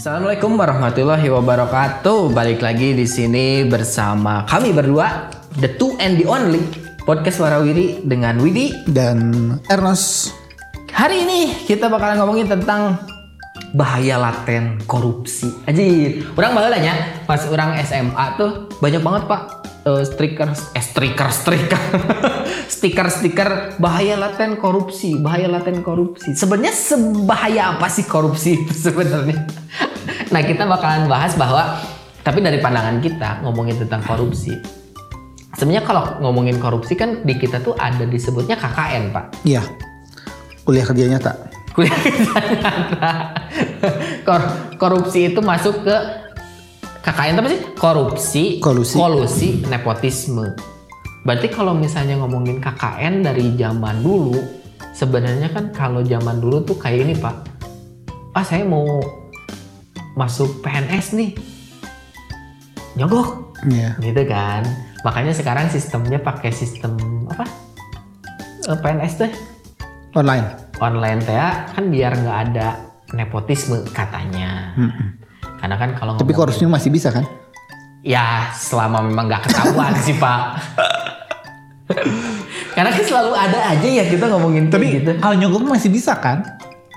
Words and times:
Assalamualaikum 0.00 0.56
warahmatullahi 0.56 1.28
wabarakatuh. 1.28 2.32
Balik 2.32 2.64
lagi 2.64 2.96
di 2.96 3.04
sini 3.04 3.68
bersama 3.68 4.48
kami 4.48 4.72
berdua, 4.72 5.28
the 5.60 5.76
two 5.76 5.92
and 6.00 6.16
the 6.16 6.24
only 6.24 6.64
podcast 7.04 7.36
Warawiri 7.36 8.00
dengan 8.08 8.40
Widi. 8.40 8.72
dan 8.88 9.20
Ernest 9.68 10.32
Hari 10.96 11.28
ini 11.28 11.52
kita 11.68 11.92
bakalan 11.92 12.16
ngomongin 12.16 12.48
tentang 12.48 12.96
bahaya 13.76 14.16
laten 14.16 14.80
korupsi. 14.88 15.52
Aji, 15.68 16.24
orang 16.32 16.56
bahalanya 16.56 17.20
pas 17.28 17.44
orang 17.52 17.76
SMA 17.84 18.40
tuh 18.40 18.72
banyak 18.80 19.04
banget 19.04 19.28
pak 19.28 19.59
eh, 19.86 20.04
stiker, 20.04 20.50
eh 20.50 20.84
stiker, 20.84 21.28
stiker, 21.30 21.82
stiker, 22.80 23.06
stiker 23.08 23.50
bahaya 23.80 24.16
laten 24.16 24.60
korupsi, 24.60 25.16
bahaya 25.20 25.48
laten 25.48 25.80
korupsi. 25.80 26.36
Sebenarnya 26.36 26.74
sebahaya 26.74 27.76
apa 27.76 27.86
sih 27.88 28.04
korupsi 28.04 28.58
itu 28.58 28.74
sebenarnya? 28.74 29.38
Nah 30.30 30.46
kita 30.46 30.62
bakalan 30.62 31.10
bahas 31.10 31.34
bahwa 31.34 31.82
tapi 32.22 32.38
dari 32.38 32.62
pandangan 32.62 33.02
kita 33.02 33.42
ngomongin 33.42 33.82
tentang 33.82 33.98
korupsi. 34.06 34.54
Sebenarnya 35.58 35.82
kalau 35.82 36.22
ngomongin 36.22 36.62
korupsi 36.62 36.94
kan 36.94 37.26
di 37.26 37.34
kita 37.34 37.58
tuh 37.58 37.74
ada 37.74 38.06
disebutnya 38.06 38.54
KKN 38.54 39.10
pak. 39.10 39.42
iya 39.42 39.60
kuliah 40.62 40.86
kerja 40.86 41.04
nyata 41.10 41.32
kuliah 41.74 41.98
kerja 42.04 42.30
nyata. 42.30 43.12
Kor- 44.22 44.78
korupsi 44.78 45.34
itu 45.34 45.40
masuk 45.42 45.82
ke 45.82 45.96
KKN 47.10 47.42
apa 47.42 47.48
sih? 47.50 47.60
Korupsi, 47.74 48.44
Kolusi. 48.62 48.94
kolusi, 48.94 49.48
nepotisme. 49.66 50.54
Berarti 51.26 51.50
kalau 51.50 51.74
misalnya 51.74 52.14
ngomongin 52.22 52.62
KKN 52.62 53.26
dari 53.26 53.58
zaman 53.58 53.98
dulu, 53.98 54.38
sebenarnya 54.94 55.50
kan 55.50 55.74
kalau 55.74 56.06
zaman 56.06 56.38
dulu 56.38 56.62
tuh 56.62 56.78
kayak 56.78 57.10
ini 57.10 57.14
pak, 57.18 57.34
ah 58.38 58.46
saya 58.46 58.62
mau 58.62 59.02
masuk 60.14 60.62
PNS 60.62 61.18
nih, 61.18 61.30
nyogok, 62.94 63.58
iya 63.66 63.98
gitu 63.98 64.22
kan. 64.30 64.62
Makanya 65.02 65.34
sekarang 65.34 65.66
sistemnya 65.66 66.22
pakai 66.22 66.54
sistem 66.54 66.94
apa? 67.26 67.42
Eh, 68.70 68.78
PNS 68.78 69.12
tuh 69.18 69.30
online 70.14 70.46
online 70.78 71.20
teh 71.26 71.34
kan 71.74 71.84
biar 71.90 72.14
nggak 72.22 72.38
ada 72.54 72.78
nepotisme 73.18 73.82
katanya. 73.90 74.78
Mm-mm. 74.78 75.29
Karena 75.60 75.76
kan 75.76 75.90
kalau 75.92 76.16
tapi 76.16 76.32
korupsinya 76.32 76.74
masih 76.74 76.88
bisa 76.88 77.08
kan 77.08 77.24
ya 78.00 78.48
selama 78.50 79.04
memang 79.04 79.28
nggak 79.28 79.44
ketahuan 79.44 79.92
sih 79.98 80.16
pak. 80.16 80.40
Karena 82.70 82.88
kan 82.88 83.02
selalu 83.02 83.32
ada 83.34 83.58
aja 83.68 83.82
ya 83.84 84.04
kita 84.06 84.24
ngomongin 84.26 84.70
tapi 84.70 84.96
gitu. 84.96 85.10
kalau 85.18 85.34
nyogok 85.34 85.66
masih 85.68 85.90
bisa 85.90 86.16
kan 86.16 86.40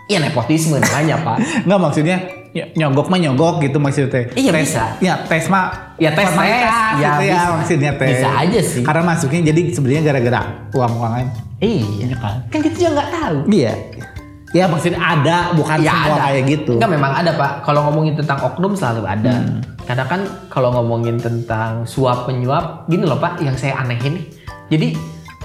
Iya 0.05 0.20
nepotisme 0.22 0.78
namanya 0.78 1.16
pak. 1.17 1.38
nggak 1.66 1.80
maksudnya 1.81 2.17
ny- 2.52 2.70
nyogok 2.78 3.08
mah 3.08 3.20
nyogok 3.20 3.55
gitu 3.59 3.78
maksudnya 3.78 4.30
Iya, 4.31 4.52
tes, 4.53 4.64
bisa. 4.70 4.83
ya 5.00 5.16
tes 5.20 5.48
mah 5.48 5.95
Ya, 5.95 6.11
tes, 6.11 6.23
formalitas 6.23 6.70
tes. 6.70 7.00
Ya, 7.00 7.09
gitu 7.09 7.23
ya 7.23 7.33
bisa. 7.33 7.50
maksudnya 7.52 7.92
tes 7.95 8.09
Bisa 8.14 8.30
aja 8.31 8.59
sih. 8.61 8.83
karena 8.83 9.02
masuknya 9.03 9.42
jadi 9.50 9.61
sebenarnya 9.70 10.02
gara-gara 10.05 10.42
uang 10.72 10.94
uangan 10.94 11.25
Iya 11.58 12.16
kan? 12.16 12.36
Kan 12.48 12.59
kita 12.61 12.75
juga 12.77 12.89
nggak 12.94 13.09
tahu. 13.09 13.38
iya 13.50 13.73
ya 14.54 14.70
maksudnya 14.70 15.02
ada 15.02 15.52
bukan 15.52 15.82
Ya 15.82 15.92
semua 15.92 16.16
ada. 16.16 16.23
kayak 16.30 16.44
gitu 16.48 16.72
Enggak 16.78 16.92
memang 16.94 17.12
ada 17.12 17.32
pak. 17.34 17.52
Kalau 17.62 17.90
ngomongin 17.90 18.14
tentang 18.14 18.40
oknum 18.40 18.73
selalu 18.73 19.04
ada. 19.04 19.34
Hmm. 19.42 19.60
Karena 19.84 20.06
kan 20.06 20.22
kalau 20.48 20.70
ngomongin 20.72 21.18
tentang 21.18 21.84
suap 21.84 22.23
penyuap, 22.23 22.86
gini 22.86 23.04
loh 23.04 23.18
pak, 23.18 23.42
yang 23.42 23.58
saya 23.58 23.76
anehin 23.76 24.16
nih. 24.16 24.26
Jadi 24.70 24.88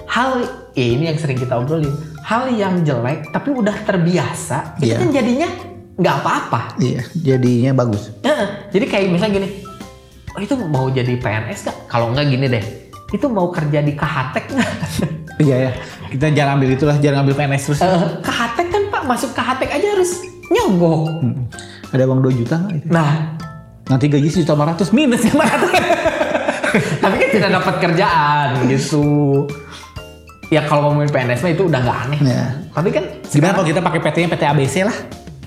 hal 0.06 0.44
ya 0.72 0.86
ini 0.86 1.08
yang 1.08 1.18
sering 1.18 1.34
kita 1.34 1.56
obrolin, 1.56 1.90
hal 2.22 2.46
yang 2.48 2.80
jelek 2.80 3.28
tapi 3.28 3.50
udah 3.50 3.74
terbiasa, 3.82 4.78
itu 4.78 4.92
Iya. 4.92 4.96
kan 5.00 5.08
jadinya 5.10 5.48
nggak 5.98 6.16
apa-apa. 6.16 6.60
iya 6.78 7.02
jadinya 7.12 7.74
bagus 7.74 8.14
jadi 8.70 8.84
kayak 8.86 9.10
misalnya 9.10 9.34
gini, 9.34 9.48
oh 10.30 10.38
itu 10.38 10.54
mau 10.54 10.86
jadi 10.86 11.18
PNS 11.18 11.66
nggak? 11.66 11.76
Kalau 11.88 12.14
nggak 12.14 12.26
gini 12.28 12.46
deh, 12.46 12.64
itu 13.10 13.26
mau 13.26 13.50
kerja 13.50 13.82
di 13.82 13.92
Kahatek 13.92 14.44
nggak? 14.48 14.70
iya 15.38 15.56
ya 15.58 15.72
kita 16.08 16.30
jangan 16.30 16.56
ambil 16.56 16.70
itulah 16.72 16.96
jangan 16.96 17.22
ambil 17.22 17.34
PNS 17.34 17.62
terus 17.66 17.80
Kahatek 18.22 18.47
masuk 19.08 19.32
Kahatek 19.32 19.70
aja 19.70 19.88
harus 19.90 20.20
nyogok. 20.46 21.08
Mm. 21.18 21.34
ada 21.88 22.02
uang 22.04 22.20
2 22.22 22.38
juta 22.38 22.54
nggak 22.58 22.74
itu 22.76 22.86
Nah, 22.88 23.10
nanti 23.86 24.04
gaji 24.06 24.28
sejuta 24.28 24.52
500 24.52 24.92
minus 24.92 25.24
yang 25.24 25.40
tapi 26.98 27.14
kan 27.16 27.28
tidak 27.30 27.50
dapat 27.54 27.74
kerjaan 27.80 28.48
gitu 28.66 29.04
ya 30.46 30.60
kalau 30.62 30.86
ngomongin 30.86 31.08
PNS 31.08 31.40
mah 31.40 31.50
itu 31.50 31.64
udah 31.64 31.80
nggak 31.80 31.98
aneh 32.04 32.20
Ya. 32.22 32.44
tapi 32.70 32.88
kan 32.90 33.04
Gimana 33.24 33.52
kalau 33.54 33.66
kita 33.66 33.80
pakai 33.80 34.00
PT-nya 34.02 34.28
PT 34.28 34.42
ABC 34.44 34.74
lah? 34.84 34.96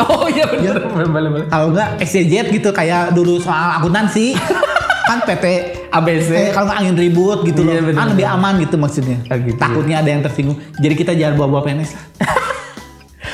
oh 0.01 0.25
iya 0.25 0.45
benar 0.45 0.81
boleh 0.83 1.07
boleh 1.07 1.29
boleh 1.31 1.45
Kalau 1.47 1.69
enggak 1.69 1.89
SCJ 1.99 2.33
gitu 2.51 2.69
kayak 2.71 3.13
dulu 3.13 3.37
soal 3.37 3.77
akuntansi. 3.77 4.33
kan 5.09 5.21
PT 5.21 5.45
ABC 5.89 6.29
eh, 6.31 6.49
kalau 6.49 6.65
nggak 6.65 6.79
angin 6.79 6.95
ribut 6.95 7.39
gitu 7.43 7.61
Iya, 7.61 7.81
loh. 7.81 7.83
bener, 7.83 7.99
kan 7.99 8.07
lebih 8.09 8.27
aman 8.27 8.53
gitu 8.57 8.75
maksudnya. 8.77 9.17
Oh, 9.27 9.37
gitu. 9.37 9.57
Takutnya 9.57 9.95
ada 9.99 10.09
yang 10.09 10.21
tersinggung. 10.21 10.57
Jadi 10.75 10.93
kita 10.95 11.11
jangan 11.13 11.35
bawa-bawa 11.35 11.61
PNS 11.67 11.91
lah. 11.91 12.03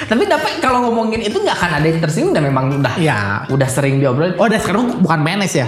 tapi 0.07 0.23
dapat 0.23 0.51
kalau 0.57 0.83
ngomongin 0.83 1.19
itu 1.21 1.35
nggak 1.35 1.53
akan 1.53 1.71
ada 1.77 1.85
yang 1.85 1.99
tersinggung 1.99 2.31
dan 2.31 2.43
memang 2.43 2.71
udah 2.73 2.95
Ya. 2.95 3.43
udah 3.47 3.67
sering 3.67 3.99
diobrolin 3.99 4.33
Oh, 4.35 4.47
dan 4.47 4.57
sekarang 4.57 4.99
bukan 4.99 5.19
PNS 5.21 5.53
ya? 5.53 5.67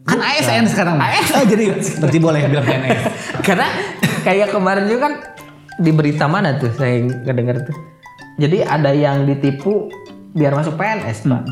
Kan 0.00 0.18
ASN 0.18 0.64
sekarang. 0.64 0.96
Oh, 0.96 1.44
jadi 1.44 1.64
berarti 1.98 2.18
boleh 2.18 2.40
bilang 2.46 2.64
PNS. 2.64 3.00
karena 3.46 3.66
kayak 4.20 4.48
kemarin 4.50 4.86
juga 4.86 5.00
kan 5.02 5.14
di 5.76 5.90
berita 5.90 6.24
mana 6.24 6.54
tuh 6.54 6.70
saya 6.72 6.98
ngedenger 7.00 7.64
tuh 7.64 7.76
jadi 8.36 8.64
ada 8.64 8.90
yang 8.90 9.24
ditipu 9.24 9.88
biar 10.30 10.52
masuk 10.52 10.76
PNS 10.76 11.24
pak 11.24 11.42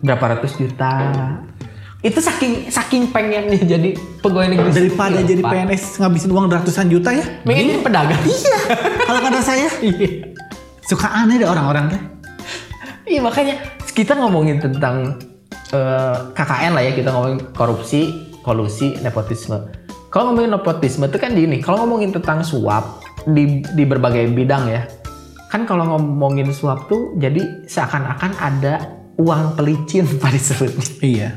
berapa 0.00 0.24
ratus 0.32 0.56
juta 0.56 0.92
itu 2.00 2.16
saking 2.16 2.66
saking 2.66 3.12
pengennya 3.12 3.60
jadi 3.60 3.92
pegawai 4.18 4.48
negeri 4.48 4.70
Daripada 4.72 5.20
jadi. 5.20 5.42
PNS 5.44 6.00
ngabisin 6.00 6.30
uang 6.30 6.48
ratusan 6.48 6.88
juta 6.88 7.12
ya. 7.12 7.24
pengen 7.44 7.64
jadi 7.68 7.80
pedagang 7.80 8.22
Iya. 8.22 8.58
Kalau 9.06 9.20
kata 9.20 9.40
saya 9.40 9.68
iya 9.78 10.08
suka 10.90 11.06
aneh 11.06 11.38
deh 11.38 11.46
orang-orang 11.46 11.94
teh. 11.94 12.02
Iya 13.06 13.22
makanya 13.22 13.54
kita 13.90 14.18
ngomongin 14.18 14.58
tentang 14.58 15.18
eh, 15.70 16.16
KKN 16.34 16.72
lah 16.74 16.82
ya 16.82 16.92
kita 16.94 17.14
ngomongin 17.14 17.38
korupsi, 17.54 18.02
kolusi, 18.42 18.98
nepotisme. 18.98 19.70
Kalau 20.10 20.34
ngomongin 20.34 20.50
nepotisme 20.50 21.06
itu 21.06 21.18
kan 21.22 21.30
gini, 21.30 21.62
kalau 21.62 21.86
ngomongin 21.86 22.10
tentang 22.10 22.42
suap 22.42 22.98
di 23.30 23.62
di 23.74 23.86
berbagai 23.86 24.26
bidang 24.34 24.66
ya, 24.66 24.82
kan 25.46 25.62
kalau 25.62 25.86
ngomongin 25.86 26.50
suap 26.50 26.90
tuh 26.90 27.14
jadi 27.14 27.66
seakan-akan 27.70 28.34
ada 28.38 28.74
uang 29.14 29.54
pelicin 29.54 30.06
pada 30.22 30.34
disebutnya. 30.34 30.98
Iya. 31.02 31.28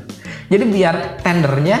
Jadi 0.50 0.64
biar 0.66 0.94
tendernya 1.22 1.78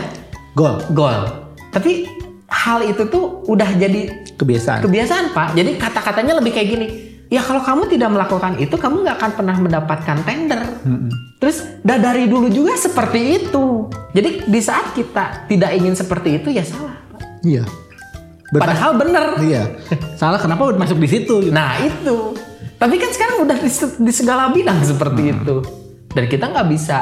Gol. 0.54 0.78
gol. 0.94 1.50
Tapi 1.74 2.06
hal 2.46 2.86
itu 2.86 3.02
tuh 3.10 3.42
udah 3.50 3.66
jadi 3.74 4.22
Kebiasaan. 4.34 4.82
kebiasaan 4.82 5.30
pak 5.30 5.54
jadi 5.54 5.78
kata-katanya 5.78 6.38
lebih 6.42 6.54
kayak 6.54 6.68
gini 6.70 6.86
ya 7.34 7.42
kalau 7.42 7.58
kamu 7.60 7.88
tidak 7.88 8.06
melakukan 8.08 8.54
itu 8.56 8.74
kamu 8.74 9.02
nggak 9.02 9.16
akan 9.18 9.30
pernah 9.34 9.56
mendapatkan 9.58 10.16
tender 10.22 10.62
Mm-mm. 10.80 11.10
terus 11.36 11.66
da- 11.80 11.98
dari 11.98 12.24
dulu 12.24 12.46
juga 12.48 12.78
seperti 12.78 13.20
itu 13.40 13.90
jadi 14.12 14.46
di 14.46 14.60
saat 14.60 14.94
kita 14.94 15.50
tidak 15.50 15.74
ingin 15.74 15.92
seperti 15.92 16.38
itu 16.38 16.48
ya 16.48 16.62
salah. 16.62 16.94
Iya. 17.42 17.66
Berpas- 18.46 18.70
padahal 18.70 18.90
bener 18.94 19.24
Iya. 19.42 19.62
Salah 20.14 20.38
kenapa 20.38 20.70
masuk 20.72 20.96
di 20.96 21.08
situ? 21.10 21.50
nah 21.50 21.74
itu 21.76 22.38
tapi 22.74 22.94
kan 22.96 23.10
sekarang 23.10 23.36
udah 23.42 23.56
di, 23.56 23.70
di 23.98 24.12
segala 24.12 24.48
bidang 24.48 24.78
seperti 24.80 25.32
itu 25.32 25.56
dan 26.10 26.24
kita 26.24 26.44
nggak 26.48 26.68
bisa 26.68 26.98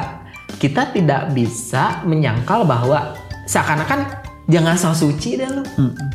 kita 0.56 0.88
tidak 0.88 1.28
bisa 1.30 2.00
menyangkal 2.02 2.62
bahwa 2.62 3.12
seakan-akan 3.44 4.06
jangan 4.46 4.74
so 4.74 4.92
suci 4.92 5.36
deh 5.36 5.50
lu 5.50 5.60
Mm-mm. 5.76 6.08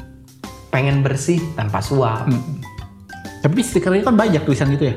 pengen 0.68 1.00
bersih 1.00 1.38
tanpa 1.54 1.80
suap 1.80 2.26
Mm-mm. 2.26 2.58
Tapi 3.38 3.60
stikernya 3.60 4.04
kan 4.04 4.16
banyak 4.16 4.42
tulisan 4.42 4.70
gitu 4.70 4.86
ya. 4.86 4.96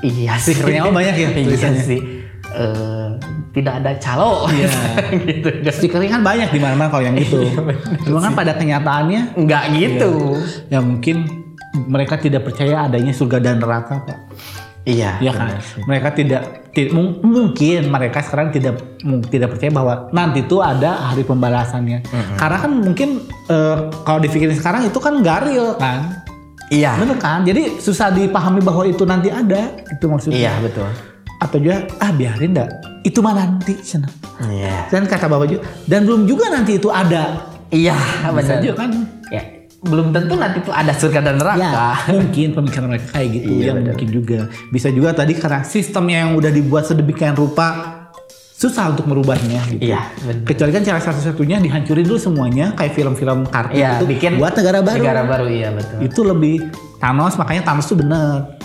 Iya 0.00 0.32
sih. 0.36 0.52
Stikernya 0.52 0.86
mah 0.86 0.94
banyak 0.96 1.14
ya 1.14 1.28
iya 1.32 1.44
tulisannya. 1.44 1.82
sih. 1.82 2.00
Eh, 2.50 3.08
tidak 3.52 3.74
ada 3.78 3.90
calo. 3.96 4.48
Iya. 4.48 4.70
gitu. 5.28 5.48
Stikernya 5.66 6.10
kan 6.10 6.22
banyak 6.22 6.48
di 6.48 6.58
mana-mana 6.58 6.88
kalau 6.88 7.02
yang 7.02 7.16
gitu. 7.16 7.40
Iya, 7.42 7.60
Cuma 8.02 8.18
kan 8.20 8.32
pada 8.32 8.52
kenyataannya 8.54 9.36
Enggak 9.36 9.64
gitu. 9.72 10.40
ya 10.66 10.80
mungkin 10.80 11.28
mereka 11.86 12.16
tidak 12.16 12.42
percaya 12.42 12.82
adanya 12.82 13.12
surga 13.12 13.38
dan 13.40 13.58
neraka, 13.58 14.02
Pak. 14.02 14.18
Iya. 14.82 15.20
Iya 15.20 15.32
kan? 15.32 15.60
sih. 15.60 15.84
Mereka 15.84 16.08
tidak 16.12 16.42
ti- 16.72 16.88
mung- 16.88 17.20
mungkin 17.20 17.86
mereka 17.86 18.24
sekarang 18.24 18.48
tidak 18.48 18.80
tidak 19.28 19.52
percaya 19.52 19.68
bahwa 19.70 20.08
nanti 20.10 20.42
tuh 20.42 20.58
ada 20.58 21.12
hari 21.12 21.22
pembalasannya. 21.22 22.00
Karena 22.34 22.58
kan 22.58 22.72
mungkin 22.74 23.20
eh, 23.46 23.76
kalau 24.02 24.18
dipikirin 24.18 24.56
sekarang 24.56 24.82
itu 24.82 24.96
kan 24.96 25.20
nggak 25.20 25.38
real 25.46 25.76
kan. 25.76 26.24
Iya. 26.70 26.94
Bener 26.96 27.18
kan? 27.18 27.42
Jadi 27.42 27.82
susah 27.82 28.14
dipahami 28.14 28.62
bahwa 28.62 28.86
itu 28.86 29.02
nanti 29.02 29.28
ada. 29.28 29.74
Itu 29.90 30.06
maksudnya. 30.06 30.38
Iya 30.38 30.52
betul. 30.62 30.86
Atau 31.42 31.58
juga 31.58 31.84
ah 31.98 32.14
biarin 32.14 32.54
dah. 32.54 32.68
Itu 33.02 33.20
mah 33.20 33.34
nanti 33.34 33.74
sana. 33.82 34.06
Iya. 34.46 34.86
Dan 34.88 35.10
kata 35.10 35.26
Bapak 35.26 35.46
juga 35.50 35.62
dan 35.90 36.06
belum 36.06 36.24
juga 36.30 36.48
nanti 36.48 36.78
itu 36.78 36.88
ada. 36.88 37.50
Iya 37.70 37.98
benar. 38.30 38.62
juga 38.62 38.74
kan? 38.86 38.90
Ya, 39.30 39.42
belum 39.86 40.10
tentu 40.10 40.34
nanti 40.34 40.58
tuh 40.60 40.74
ada 40.74 40.92
surga 40.92 41.20
dan 41.22 41.38
neraka. 41.38 41.58
Ya, 41.58 41.86
mungkin 42.18 42.48
pemikiran 42.52 42.86
mereka 42.90 43.06
kayak 43.14 43.28
gitu 43.30 43.50
Iya, 43.50 43.66
yang 43.72 43.86
mungkin 43.86 44.08
juga. 44.10 44.38
Bisa 44.74 44.88
juga 44.90 45.14
tadi 45.14 45.32
karena 45.38 45.62
sistemnya 45.62 46.26
yang 46.26 46.34
udah 46.34 46.50
dibuat 46.50 46.84
sedemikian 46.90 47.38
rupa 47.38 47.99
susah 48.60 48.92
untuk 48.92 49.08
merubahnya 49.08 49.64
gitu. 49.72 49.88
Iya, 49.88 50.04
benar. 50.20 50.44
Kecuali 50.44 50.70
kan 50.76 50.82
cara 50.84 51.00
satu-satunya 51.00 51.64
dihancurin 51.64 52.04
dulu 52.04 52.20
semuanya 52.20 52.76
kayak 52.76 52.92
film-film 52.92 53.48
kartun 53.48 53.72
Iya, 53.72 53.96
itu 53.96 54.04
bikin 54.04 54.36
buat 54.36 54.52
negara 54.52 54.84
baru. 54.84 55.00
Negara 55.00 55.22
baru 55.24 55.46
iya 55.48 55.68
betul. 55.72 55.96
Itu 56.04 56.20
lebih 56.28 56.68
Thanos 57.00 57.40
makanya 57.40 57.64
Thanos 57.64 57.88
tuh 57.88 57.96
bener. 57.96 58.60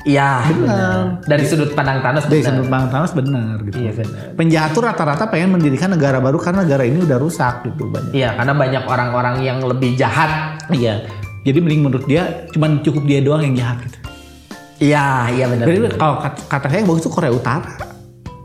Iya, 0.00 0.40
Benar. 0.48 0.56
benar. 0.64 0.98
Dari 1.28 1.44
sudut 1.44 1.76
pandang 1.76 2.00
Thanos 2.00 2.24
Dari 2.24 2.40
benar. 2.40 2.48
sudut 2.56 2.66
pandang 2.70 2.90
Thanos 2.94 3.12
bener 3.12 3.54
gitu. 3.66 3.76
Iya 3.82 3.92
benar. 3.92 4.22
Penjahat 4.32 4.70
tuh 4.70 4.82
rata-rata 4.86 5.24
pengen 5.26 5.50
mendirikan 5.52 5.90
negara 5.92 6.22
baru 6.22 6.38
karena 6.38 6.62
negara 6.64 6.86
ini 6.86 7.02
udah 7.02 7.18
rusak 7.18 7.66
gitu 7.66 7.90
banyak. 7.90 8.14
Iya, 8.14 8.38
karena 8.38 8.54
banyak 8.54 8.82
orang-orang 8.86 9.34
yang 9.42 9.58
lebih 9.60 9.98
jahat. 9.98 10.62
Iya. 10.70 11.10
Jadi 11.42 11.58
mending 11.58 11.82
menurut 11.84 12.06
dia 12.06 12.46
cuman 12.54 12.80
cukup 12.80 13.02
dia 13.02 13.18
doang 13.18 13.42
yang 13.42 13.58
jahat 13.58 13.76
gitu. 13.82 13.98
Iya, 14.80 15.04
iya 15.34 15.44
benar. 15.50 15.66
Jadi 15.68 15.78
kalau 15.98 16.16
kata, 16.22 16.38
kata 16.48 16.66
saya 16.70 16.78
yang 16.80 16.88
bagus 16.88 17.02
tuh 17.02 17.12
Korea 17.12 17.34
Utara. 17.34 17.89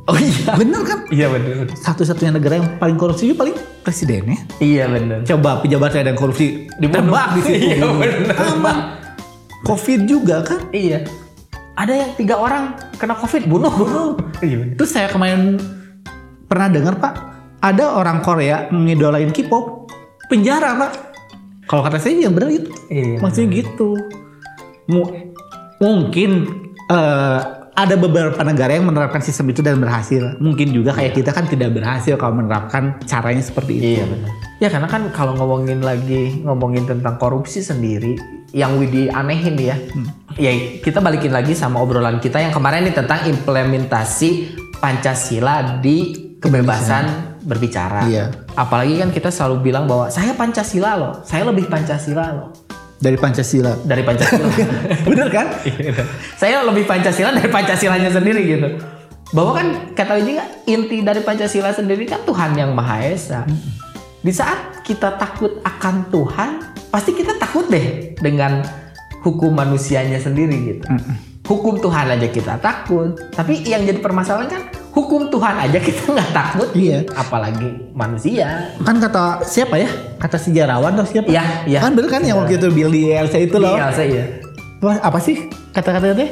Oh 0.06 0.13
iya. 0.13 0.54
Bener 0.54 0.81
kan? 0.86 1.00
Iya 1.10 1.28
benar. 1.28 1.66
Satu-satunya 1.74 2.38
negara 2.38 2.62
yang 2.62 2.78
paling 2.78 2.94
korupsi 2.94 3.25
itu 3.25 3.36
paling 3.36 3.57
presidennya. 3.81 4.38
Iya 4.57 4.86
benar. 4.86 5.25
Coba 5.25 5.66
pejabat 5.66 5.90
saya 5.92 6.06
dan 6.06 6.16
korupsi 6.16 6.69
ditembak 6.78 7.34
di 7.34 7.42
situ. 7.42 7.57
Iya, 7.74 7.86
bener. 7.90 8.30
Aman. 8.54 8.78
Covid 9.66 10.06
juga 10.06 10.46
kan? 10.46 10.62
Iya. 10.69 11.10
Ada 11.74 11.94
yang 11.98 12.12
tiga 12.13 12.38
orang 12.38 12.78
kena 12.96 13.18
covid 13.18 13.50
bunuh. 13.50 13.74
Bunuh. 13.74 14.10
Iya 14.40 14.56
benar. 14.62 14.74
Terus 14.78 14.92
saya 14.94 15.07
kemarin 15.10 15.57
pernah 16.46 16.69
dengar 16.69 17.01
pak, 17.01 17.13
ada 17.60 17.98
orang 17.98 18.22
Korea 18.22 18.69
mengidolain 18.69 19.34
K-pop, 19.34 19.90
penjara 20.30 20.78
pak. 20.78 20.92
Kalau 21.66 21.81
kata 21.81 21.98
saya 21.98 22.30
yang 22.30 22.38
benar 22.38 22.54
itu, 22.54 22.69
Iya. 22.88 23.18
maksudnya 23.18 23.50
gitu. 23.58 23.98
Mu- 24.86 25.34
mungkin 25.81 26.46
eh, 26.86 27.40
ada 27.75 28.00
beberapa 28.00 28.39
negara 28.48 28.80
yang 28.80 28.88
menerapkan 28.88 29.19
sistem 29.19 29.51
itu 29.51 29.60
dan 29.60 29.83
berhasil. 29.83 30.39
Mungkin 30.39 30.72
juga 30.72 30.95
kayak 30.95 31.19
kita 31.19 31.36
kan 31.36 31.44
tidak 31.51 31.75
berhasil 31.75 32.16
kalau 32.16 32.39
menerapkan 32.39 32.95
caranya 33.04 33.44
seperti 33.44 33.72
itu. 33.77 33.88
Iya 34.00 34.06
benar. 34.07 34.31
Ya 34.63 34.68
karena 34.72 34.88
kan 34.88 35.01
kalau 35.12 35.36
ngomongin 35.36 35.83
lagi 35.83 36.39
ngomongin 36.48 36.88
tentang 36.88 37.19
korupsi 37.19 37.60
sendiri 37.60 38.16
yang 38.56 38.80
Widi 38.80 39.12
anehin 39.12 39.60
ya. 39.60 39.75
Ya 40.39 40.51
kita 40.80 41.04
balikin 41.04 41.36
lagi 41.36 41.51
sama 41.51 41.83
obrolan 41.83 42.24
kita 42.24 42.39
yang 42.39 42.56
kemarin 42.56 42.88
nih 42.88 42.95
tentang 42.95 43.27
implementasi 43.27 44.56
Pancasila 44.80 45.83
di 45.83 46.16
kebebasan 46.39 47.36
berbicara. 47.44 48.07
Iya. 48.07 48.31
Apalagi 48.56 49.04
kan 49.04 49.12
kita 49.12 49.27
selalu 49.27 49.72
bilang 49.72 49.83
bahwa 49.83 50.07
saya 50.07 50.31
Pancasila 50.31 50.95
loh, 50.95 51.13
saya 51.27 51.44
lebih 51.44 51.68
Pancasila 51.68 52.31
loh 52.31 52.65
Dari 52.96 53.20
Pancasila. 53.20 53.76
dari 53.84 54.02
Pancasila. 54.08 54.48
Bener 55.10 55.28
kan? 55.28 55.48
saya 56.40 56.64
lebih 56.64 56.88
Pancasila 56.88 57.36
dari 57.36 57.52
Pancasilanya 57.52 58.10
sendiri 58.10 58.42
gitu. 58.48 58.68
Bahwa 59.36 59.52
kan 59.58 59.68
kata 59.92 60.24
juga 60.24 60.48
inti 60.64 61.04
dari 61.04 61.20
Pancasila 61.20 61.76
sendiri 61.76 62.08
kan 62.08 62.24
Tuhan 62.24 62.56
yang 62.56 62.72
Maha 62.72 63.04
Esa. 63.04 63.44
Di 64.26 64.34
saat 64.34 64.82
kita 64.82 65.20
takut 65.22 65.62
akan 65.62 66.10
Tuhan, 66.10 66.50
pasti 66.90 67.14
kita 67.14 67.36
takut 67.38 67.68
deh 67.68 68.16
dengan 68.18 68.64
hukum 69.22 69.54
manusianya 69.54 70.18
sendiri 70.18 70.56
gitu. 70.74 70.86
Hukum 71.46 71.78
Tuhan 71.78 72.10
aja 72.10 72.26
kita 72.26 72.58
takut, 72.58 73.14
tapi 73.36 73.62
yang 73.70 73.86
jadi 73.86 74.02
permasalahan 74.02 74.50
kan 74.50 74.62
hukum 74.96 75.28
Tuhan 75.28 75.56
aja 75.60 75.78
kita 75.78 76.08
nggak 76.16 76.32
takut, 76.32 76.70
Iya. 76.72 77.04
apalagi 77.14 77.92
manusia. 77.92 78.72
Kan 78.82 78.98
kata 78.98 79.44
siapa 79.44 79.76
ya? 79.76 79.90
Kata 80.18 80.40
sejarawan 80.40 80.96
atau 80.96 81.06
siapa? 81.06 81.28
Iya, 81.28 81.44
iya. 81.68 81.80
Kan 81.84 81.94
bener 81.94 82.10
kan 82.10 82.24
yang 82.24 82.40
waktu 82.40 82.56
itu 82.56 82.72
Bill 82.72 82.90
di 82.90 83.12
LC 83.12 83.52
itu 83.52 83.60
loh. 83.60 83.76
Iya, 83.76 83.92
saya 83.92 84.24
Wah, 84.80 84.98
apa 85.02 85.20
sih 85.20 85.52
kata-kata 85.72 86.16
teh? 86.16 86.30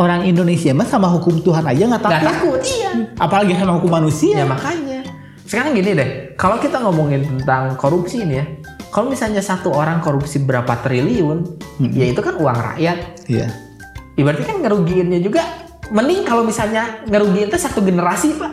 Orang 0.00 0.24
Indonesia 0.24 0.72
mah 0.72 0.88
sama 0.88 1.04
hukum 1.06 1.44
Tuhan 1.44 1.68
aja 1.68 1.84
nggak 1.84 2.00
takut. 2.00 2.24
takut, 2.24 2.60
iya. 2.64 2.90
Apalagi 3.20 3.52
sama 3.54 3.76
hukum 3.76 3.92
manusia. 3.92 4.40
Ya 4.40 4.46
makanya. 4.48 5.04
Sekarang 5.44 5.76
gini 5.76 5.92
deh, 5.92 6.32
kalau 6.40 6.56
kita 6.56 6.80
ngomongin 6.80 7.28
tentang 7.28 7.76
korupsi 7.76 8.24
ini 8.24 8.40
ya, 8.40 8.46
kalau 8.88 9.12
misalnya 9.12 9.44
satu 9.44 9.68
orang 9.68 10.00
korupsi 10.00 10.40
berapa 10.40 10.80
triliun, 10.80 11.44
ya 11.92 12.08
itu 12.08 12.24
kan 12.24 12.40
uang 12.40 12.56
rakyat. 12.72 12.98
Iya. 13.28 13.52
Ibaratnya 14.16 14.46
kan 14.48 14.58
ngerugiinnya 14.64 15.20
juga 15.20 15.44
mending 15.92 16.24
kalau 16.24 16.42
misalnya 16.42 17.04
ngerugiin 17.04 17.52
itu 17.52 17.60
satu 17.60 17.84
generasi, 17.84 18.40
Pak. 18.40 18.52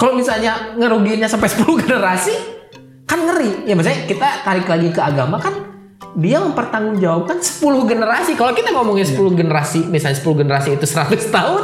Kalau 0.00 0.16
misalnya 0.16 0.72
ngerugiinnya 0.80 1.28
sampai 1.28 1.52
10 1.52 1.68
generasi, 1.84 2.32
kan 3.04 3.20
ngeri. 3.20 3.68
Ya 3.68 3.76
maksudnya 3.76 4.08
kita 4.08 4.28
tarik 4.42 4.64
lagi 4.64 4.88
ke 4.88 5.00
agama 5.04 5.36
kan 5.36 5.52
dia 6.16 6.42
mempertanggungjawabkan 6.42 7.38
10 7.38 7.86
generasi. 7.86 8.32
Kalau 8.34 8.56
kita 8.56 8.74
ngomongin 8.74 9.06
10 9.06 9.38
generasi, 9.38 9.86
misalnya 9.86 10.18
10 10.18 10.40
generasi 10.42 10.68
itu 10.74 10.86
100 10.88 11.30
tahun, 11.30 11.62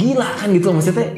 gila 0.00 0.28
kan 0.40 0.48
gitu 0.54 0.72
maksudnya. 0.72 1.12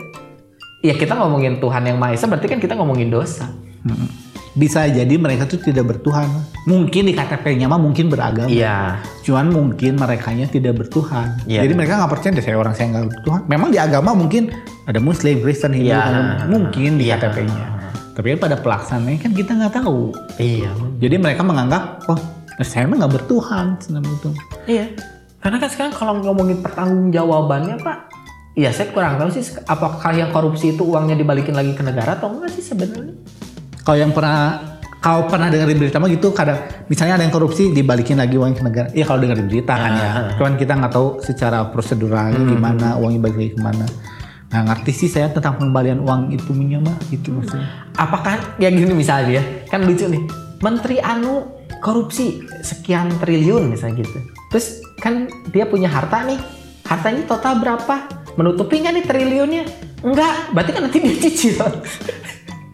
Ya 0.83 0.95
kita 0.97 1.15
ngomongin 1.19 1.59
Tuhan 1.59 1.83
yang 1.87 1.99
Maha 1.99 2.15
Esa 2.15 2.27
berarti 2.27 2.47
kan 2.51 2.59
kita 2.59 2.75
ngomongin 2.79 3.11
dosa. 3.11 3.51
Mm. 3.87 4.26
Bisa 4.57 4.89
jadi 4.89 5.21
mereka 5.21 5.45
tuh 5.45 5.61
tidak 5.61 5.85
bertuhan. 5.85 6.25
Mungkin 6.65 7.07
di 7.07 7.13
KTP-nya 7.13 7.69
mah 7.69 7.77
mungkin 7.77 8.09
beragama. 8.09 8.49
Iya. 8.49 9.05
Cuman 9.21 9.53
mungkin 9.53 10.01
merekanya 10.01 10.49
tidak 10.49 10.81
bertuhan. 10.81 11.37
Iya. 11.45 11.69
Jadi 11.69 11.77
mereka 11.77 12.01
nggak 12.01 12.09
percaya 12.11 12.33
deh 12.33 12.41
saya 12.41 12.57
orang 12.57 12.73
saya 12.73 12.89
nggak 12.97 13.07
bertuhan. 13.13 13.41
Memang 13.53 13.69
di 13.69 13.77
agama 13.77 14.17
mungkin 14.17 14.49
ada 14.89 14.97
Muslim, 14.97 15.45
Kristen, 15.45 15.77
Hindu, 15.77 15.93
Iya. 15.93 16.01
kan, 16.01 16.49
mungkin 16.49 16.97
di 16.97 17.05
Iya. 17.05 17.21
KTP-nya. 17.21 17.67
Tapi 18.17 18.27
kan 18.33 18.39
pada 18.49 18.57
pelaksananya 18.57 19.19
kan 19.21 19.33
kita 19.37 19.51
nggak 19.53 19.75
tahu. 19.77 20.17
Iya. 20.41 20.73
Jadi 21.05 21.15
mereka 21.21 21.45
menganggap, 21.45 22.09
oh 22.09 22.17
saya 22.65 22.89
mah 22.89 23.05
nggak 23.05 23.13
bertuhan 23.13 23.77
senam 23.77 24.09
itu. 24.09 24.33
Iya. 24.65 24.89
Karena 25.37 25.61
kan 25.61 25.69
sekarang 25.69 25.93
kalau 25.93 26.25
ngomongin 26.25 26.65
pertanggungjawabannya 26.65 27.77
Pak, 27.85 27.99
ya 28.57 28.73
saya 28.73 28.89
kurang 28.89 29.21
tahu 29.21 29.29
sih 29.31 29.45
apakah 29.69 30.17
yang 30.17 30.33
korupsi 30.33 30.73
itu 30.73 30.81
uangnya 30.81 31.13
dibalikin 31.13 31.53
lagi 31.53 31.77
ke 31.77 31.85
negara 31.85 32.17
atau 32.17 32.33
enggak 32.33 32.57
sih 32.57 32.65
sebenarnya? 32.65 33.13
Kalau 33.87 33.99
yang 34.03 34.11
pernah 34.11 34.75
kau 34.99 35.31
pernah 35.31 35.47
dengar 35.47 35.71
di 35.71 35.79
berita 35.79 36.03
mah 36.03 36.11
gitu 36.11 36.35
kadang 36.35 36.59
misalnya 36.91 37.15
ada 37.15 37.23
yang 37.23 37.31
korupsi 37.31 37.71
dibalikin 37.71 38.19
lagi 38.19 38.35
uang 38.35 38.59
ke 38.59 38.63
negara. 38.67 38.89
Iya 38.91 39.07
kalau 39.07 39.23
dengar 39.23 39.39
di 39.39 39.47
berita 39.47 39.79
kan 39.79 39.93
ya. 39.95 40.09
Ah. 40.11 40.15
Cuman 40.35 40.59
kita 40.59 40.75
nggak 40.75 40.91
tahu 40.91 41.09
secara 41.23 41.71
proseduralnya 41.71 42.43
gimana 42.43 42.99
uangnya 42.99 43.21
balik 43.23 43.37
lagi 43.39 43.51
ke 43.55 43.61
mana. 43.63 43.87
Nah 44.51 44.61
ngerti 44.67 44.91
sih 44.91 45.07
saya 45.07 45.31
tentang 45.31 45.63
pengembalian 45.63 46.03
uang 46.03 46.35
itu 46.35 46.51
minyak 46.51 46.83
mah 46.83 46.99
gitu 47.15 47.31
maksudnya. 47.31 47.87
Apakah 47.95 48.59
ya 48.59 48.67
gini 48.75 48.91
misalnya 48.91 49.39
ya, 49.39 49.43
kan 49.71 49.87
lucu 49.87 50.11
nih. 50.11 50.23
Menteri 50.59 50.99
anu 50.99 51.47
korupsi 51.79 52.43
sekian 52.67 53.07
triliun 53.23 53.71
misalnya 53.71 54.03
gitu. 54.03 54.19
Terus 54.51 54.83
kan 54.99 55.31
dia 55.55 55.71
punya 55.71 55.87
harta 55.87 56.27
nih. 56.27 56.43
Hartanya 56.83 57.23
total 57.31 57.63
berapa? 57.63 58.11
Menutupi 58.35 58.83
nggak 58.83 58.95
nih 58.99 59.05
triliunnya? 59.07 59.65
Enggak, 60.03 60.51
berarti 60.51 60.71
kan 60.75 60.83
nanti 60.91 60.99
dia 60.99 61.17
cicil. 61.19 61.59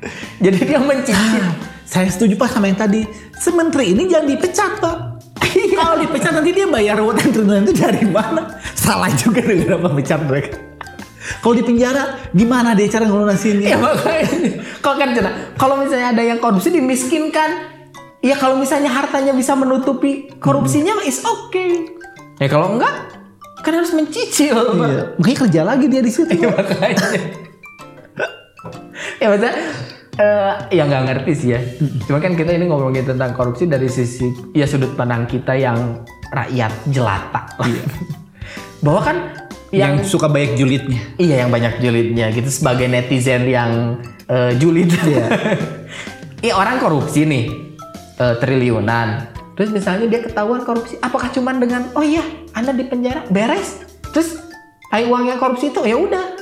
Jadi 0.45 0.59
dia 0.67 0.81
mencicil. 0.83 1.43
Ah, 1.43 1.55
saya 1.87 2.09
setuju 2.11 2.35
pak 2.39 2.49
sama 2.51 2.71
yang 2.71 2.79
tadi. 2.79 3.07
Sementri 3.39 3.95
ini 3.95 4.11
jangan 4.11 4.27
dipecat 4.29 4.73
pak. 4.79 4.97
Kalau 5.79 5.97
dipecat 6.01 6.33
nanti 6.33 6.51
dia 6.55 6.67
bayar 6.67 6.99
utang 7.03 7.31
triliun 7.31 7.69
itu 7.69 7.75
dari 7.77 8.05
mana? 8.07 8.59
Salah 8.75 9.11
juga 9.15 9.43
dengan 9.43 9.91
memecat 9.91 10.21
mereka. 10.25 10.59
Kalau 11.23 11.55
di 11.55 11.63
penjara 11.63 12.19
gimana 12.35 12.75
dia 12.75 12.91
cara 12.91 13.07
ngelunasinnya? 13.07 13.69
Ya 13.75 13.79
makanya. 13.79 14.59
Kalau 14.83 14.97
kan 14.99 15.11
kalau 15.55 15.75
misalnya 15.79 16.09
ada 16.15 16.23
yang 16.23 16.39
korupsi 16.43 16.75
dimiskinkan, 16.75 17.51
ya 18.19 18.35
kalau 18.35 18.59
misalnya 18.59 18.91
hartanya 18.91 19.31
bisa 19.31 19.55
menutupi 19.55 20.35
korupsinya 20.43 20.99
mah 20.99 21.07
is 21.07 21.23
okay. 21.23 21.87
Ya 22.43 22.51
kalau 22.51 22.75
enggak, 22.75 22.91
kan 23.63 23.73
harus 23.79 23.95
mencicil. 23.95 24.75
Iya. 24.75 25.15
Makanya 25.15 25.39
kerja 25.47 25.61
lagi 25.63 25.87
dia 25.87 26.03
di 26.03 26.11
situ. 26.11 26.35
Ya 26.35 26.51
makanya. 26.51 27.07
ya 29.23 29.27
maksudnya 29.31 29.55
eh, 30.19 30.53
ya 30.73 30.83
nggak 30.85 31.03
ngerti 31.09 31.33
sih 31.33 31.49
ya. 31.57 31.61
Cuma 32.05 32.21
kan 32.21 32.37
kita 32.37 32.53
ini 32.53 32.69
ngomongin 32.69 33.05
tentang 33.07 33.33
korupsi 33.33 33.65
dari 33.65 33.89
sisi 33.89 34.29
ya 34.53 34.69
sudut 34.69 34.93
pandang 34.93 35.25
kita 35.25 35.57
yang 35.57 36.05
rakyat 36.33 36.73
jelata. 36.93 37.49
Bahwa 38.85 39.01
kan 39.01 39.17
yang, 39.73 39.97
yang 40.01 40.05
suka 40.05 40.29
banyak 40.29 40.59
julidnya. 40.59 41.01
iya 41.17 41.47
yang 41.47 41.51
banyak 41.55 41.81
julidnya 41.81 42.29
gitu 42.35 42.51
sebagai 42.53 42.91
netizen 42.93 43.49
yang 43.49 44.01
eh, 44.29 44.53
julid. 44.61 44.93
Iya. 44.93 45.27
Iya 46.43 46.59
orang 46.59 46.83
korupsi 46.83 47.23
nih 47.23 47.45
eh, 48.19 48.35
triliunan. 48.43 49.31
Terus 49.55 49.71
misalnya 49.71 50.11
dia 50.11 50.27
ketahuan 50.27 50.67
korupsi, 50.67 50.99
apakah 50.99 51.31
cuman 51.31 51.63
dengan 51.63 51.87
oh 51.95 52.03
iya 52.03 52.27
anda 52.51 52.75
di 52.75 52.83
penjara 52.83 53.23
beres? 53.31 53.79
Terus 54.11 54.43
hai 54.91 55.07
uang 55.07 55.31
yang 55.31 55.39
korupsi 55.39 55.71
itu 55.71 55.87
ya 55.87 55.95
udah 55.95 56.42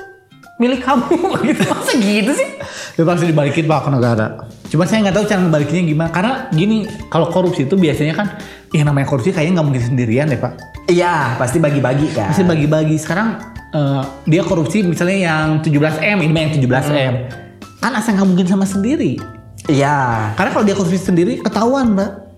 milik 0.60 0.84
kamu 0.84 1.16
gitu 1.48 1.62
masa 1.64 1.92
gitu 1.96 2.30
sih? 2.36 2.48
Itu 2.94 3.02
pasti 3.08 3.32
dibalikin 3.32 3.64
pak 3.64 3.88
ke 3.88 3.90
negara. 3.90 4.26
Cuma 4.68 4.84
saya 4.84 5.08
nggak 5.08 5.16
tahu 5.16 5.24
cara 5.24 5.40
ngebalikinnya 5.42 5.84
gimana. 5.88 6.10
Karena 6.12 6.32
gini, 6.52 6.84
kalau 7.08 7.32
korupsi 7.32 7.64
itu 7.64 7.74
biasanya 7.74 8.14
kan, 8.14 8.36
yang 8.70 8.86
namanya 8.86 9.08
korupsi 9.08 9.32
kayaknya 9.32 9.58
nggak 9.58 9.66
mungkin 9.66 9.82
sendirian 9.82 10.28
deh 10.28 10.38
pak. 10.38 10.54
Iya 10.86 11.40
pasti 11.40 11.58
bagi-bagi 11.58 12.12
kan. 12.12 12.30
Pasti 12.30 12.44
bagi-bagi. 12.44 12.96
Sekarang 13.00 13.40
eh, 13.72 14.02
dia 14.28 14.42
korupsi 14.44 14.84
misalnya 14.84 15.18
yang 15.32 15.46
17 15.64 15.74
m, 16.04 16.18
ini 16.22 16.30
mah 16.30 16.42
yang 16.46 16.52
17 16.60 16.68
m. 16.92 17.14
Kan 17.80 17.92
asal 17.96 18.14
nggak 18.20 18.28
mungkin 18.28 18.46
sama 18.46 18.68
sendiri. 18.68 19.16
Iya. 19.66 20.30
Karena 20.36 20.50
kalau 20.52 20.64
dia 20.68 20.76
korupsi 20.76 21.00
sendiri 21.00 21.40
ketahuan 21.40 21.96
mbak. 21.96 22.29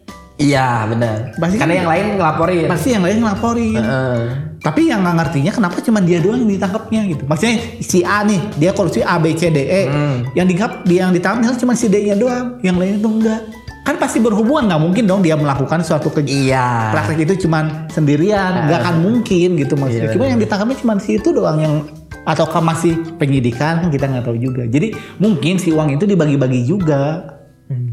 Iya 0.42 0.68
benar. 0.90 1.16
Pasti 1.38 1.56
Karena 1.56 1.74
yang 1.78 1.88
lain 1.88 2.04
ngelaporin. 2.18 2.66
Pasti 2.66 2.88
yang 2.90 3.04
lain 3.06 3.18
ngelaporin. 3.22 3.78
Heeh. 3.78 4.18
Tapi 4.62 4.80
yang 4.90 5.02
nggak 5.02 5.16
ngertinya 5.18 5.52
kenapa 5.54 5.76
cuma 5.82 5.98
dia 5.98 6.18
doang 6.22 6.42
yang 6.46 6.50
ditangkapnya 6.54 7.00
gitu. 7.10 7.22
Maksudnya 7.26 7.56
si 7.82 7.98
A 8.02 8.22
nih, 8.22 8.38
dia 8.58 8.70
korupsi 8.70 9.02
A 9.02 9.18
B 9.18 9.34
C 9.34 9.50
D 9.50 9.58
E. 9.58 9.82
Hmm. 9.86 10.16
Yang 10.34 10.46
ditangkap 10.54 10.72
dia 10.86 10.98
yang 11.06 11.12
ditangkap 11.14 11.54
cuma 11.58 11.72
si 11.74 11.86
D-nya 11.90 12.14
doang, 12.14 12.58
yang 12.62 12.78
lain 12.78 12.98
itu 12.98 13.08
enggak. 13.10 13.42
Kan 13.82 13.98
pasti 13.98 14.22
berhubungan 14.22 14.70
nggak 14.70 14.82
mungkin 14.82 15.04
dong 15.10 15.26
dia 15.26 15.34
melakukan 15.34 15.82
suatu 15.82 16.06
ke 16.06 16.22
Iya. 16.22 16.94
praktek 16.94 17.26
itu 17.26 17.46
cuma 17.46 17.90
sendirian, 17.90 18.70
nggak 18.70 18.78
akan 18.86 18.96
mungkin 19.02 19.58
gitu 19.58 19.74
maksudnya. 19.74 20.06
Iya, 20.06 20.14
Cuma 20.14 20.22
benar. 20.22 20.30
yang 20.30 20.40
ditangkapnya 20.46 20.76
cuma 20.78 20.92
si 21.02 21.10
itu 21.18 21.28
doang 21.34 21.58
yang 21.58 21.74
ataukah 22.22 22.62
masih 22.62 22.94
penyidikan 23.18 23.82
kan 23.82 23.90
kita 23.90 24.06
nggak 24.06 24.22
tahu 24.30 24.38
juga. 24.38 24.62
Jadi 24.70 24.94
mungkin 25.18 25.58
si 25.58 25.74
uang 25.74 25.98
itu 25.98 26.06
dibagi-bagi 26.06 26.62
juga. 26.62 27.31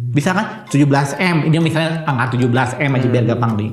Hmm. 0.09 0.17
Bisa 0.17 0.33
kan 0.33 0.65
17 0.65 1.21
m 1.21 1.37
ini 1.45 1.55
misalnya 1.61 2.01
angka 2.09 2.33
17 2.33 2.81
m 2.81 2.91
aja 2.97 3.07
biar 3.13 3.23
gampang 3.29 3.53
nih. 3.61 3.71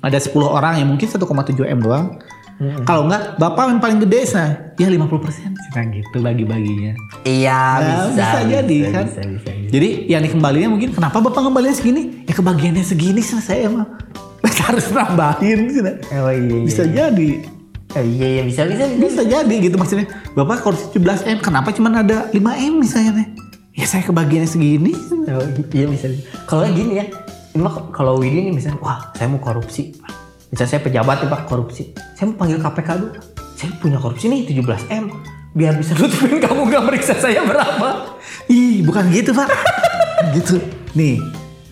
Ada 0.00 0.24
10 0.24 0.32
orang 0.40 0.80
yang 0.80 0.88
mungkin 0.88 1.04
1,7 1.04 1.20
m 1.68 1.80
doang. 1.84 2.16
Hmm. 2.56 2.88
Kalau 2.88 3.04
enggak, 3.04 3.36
bapak 3.36 3.68
yang 3.68 3.80
paling 3.84 3.98
gede 4.00 4.24
nah, 4.32 4.72
ya 4.80 4.88
50 4.88 5.20
persen. 5.20 5.52
gitu 5.92 6.16
bagi-baginya. 6.24 6.96
Iya 7.28 7.60
Nah, 7.84 8.08
bisa, 8.08 8.24
bisa 8.24 8.40
jadi, 8.48 8.76
kan? 8.88 9.04
Bisa, 9.04 9.22
bisa, 9.28 9.50
bisa. 9.52 9.68
Jadi 9.76 9.88
yang 10.08 10.24
dikembalinya 10.24 10.68
mungkin 10.72 10.96
kenapa 10.96 11.20
bapak 11.20 11.44
ngembalinya 11.44 11.76
segini? 11.76 12.24
Ya 12.24 12.32
kebagiannya 12.32 12.80
segini 12.80 13.20
selesai 13.20 13.68
emang. 13.68 13.84
Harus 14.64 14.88
nambahin 14.88 15.68
sih. 15.68 15.84
nah. 15.84 16.00
Oh 16.16 16.32
iya. 16.32 16.40
iya. 16.40 16.64
Bisa 16.64 16.88
jadi. 16.88 17.30
Oh, 17.92 18.04
iya 18.04 18.26
iya 18.40 18.42
bisa 18.48 18.64
bisa 18.64 18.88
bisa. 18.88 19.04
Bisa 19.04 19.22
jadi 19.28 19.54
gitu 19.60 19.76
maksudnya. 19.76 20.08
Bapak 20.32 20.64
korupsi 20.64 20.88
17 20.96 21.28
M, 21.28 21.38
kenapa 21.44 21.76
cuma 21.76 21.92
ada 21.92 22.32
5 22.32 22.40
M 22.40 22.72
misalnya? 22.80 23.20
Teh? 23.20 23.28
Ya 23.76 23.84
saya 23.84 24.02
kebagiannya 24.08 24.48
segini. 24.48 24.96
Oh, 25.28 25.44
iya 25.76 25.84
bisa. 25.84 26.08
Kalau 26.48 26.64
gini 26.72 26.96
ya, 26.96 27.04
emang 27.52 27.92
kalau 27.92 28.16
Widi 28.16 28.48
nih 28.48 28.52
misalnya, 28.56 28.80
wah 28.80 29.12
saya 29.12 29.28
mau 29.28 29.36
korupsi. 29.36 29.92
Misalnya 30.48 30.70
saya 30.72 30.80
pejabat 30.80 31.20
nih 31.20 31.28
pak 31.28 31.42
korupsi, 31.44 31.92
saya 32.16 32.32
mau 32.32 32.40
panggil 32.40 32.56
KPK 32.56 32.88
dulu. 32.96 33.12
Saya 33.52 33.68
punya 33.76 34.00
korupsi 34.00 34.32
nih 34.32 34.48
17 34.48 34.88
m, 34.88 35.12
biar 35.52 35.76
bisa 35.76 35.92
nutupin 35.92 36.40
kamu 36.40 36.72
nggak 36.72 36.82
meriksa 36.88 37.20
saya 37.20 37.44
berapa. 37.44 38.16
Ih, 38.48 38.80
bukan 38.80 39.12
gitu 39.12 39.36
pak. 39.36 39.48
gitu. 40.36 40.56
Nih, 40.96 41.20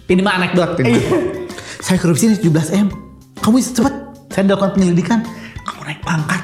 ini 0.04 0.20
mah 0.20 0.36
anekdot. 0.36 0.76
Ini. 0.84 1.00
Saya 1.80 1.96
korupsi 1.96 2.28
nih 2.28 2.36
17 2.44 2.84
M. 2.84 2.88
Kamu 3.40 3.56
cepet. 3.64 3.94
Saya 4.28 4.44
melakukan 4.44 4.76
penyelidikan. 4.76 5.24
Kamu 5.64 5.80
naik 5.88 6.04
pangkat 6.04 6.43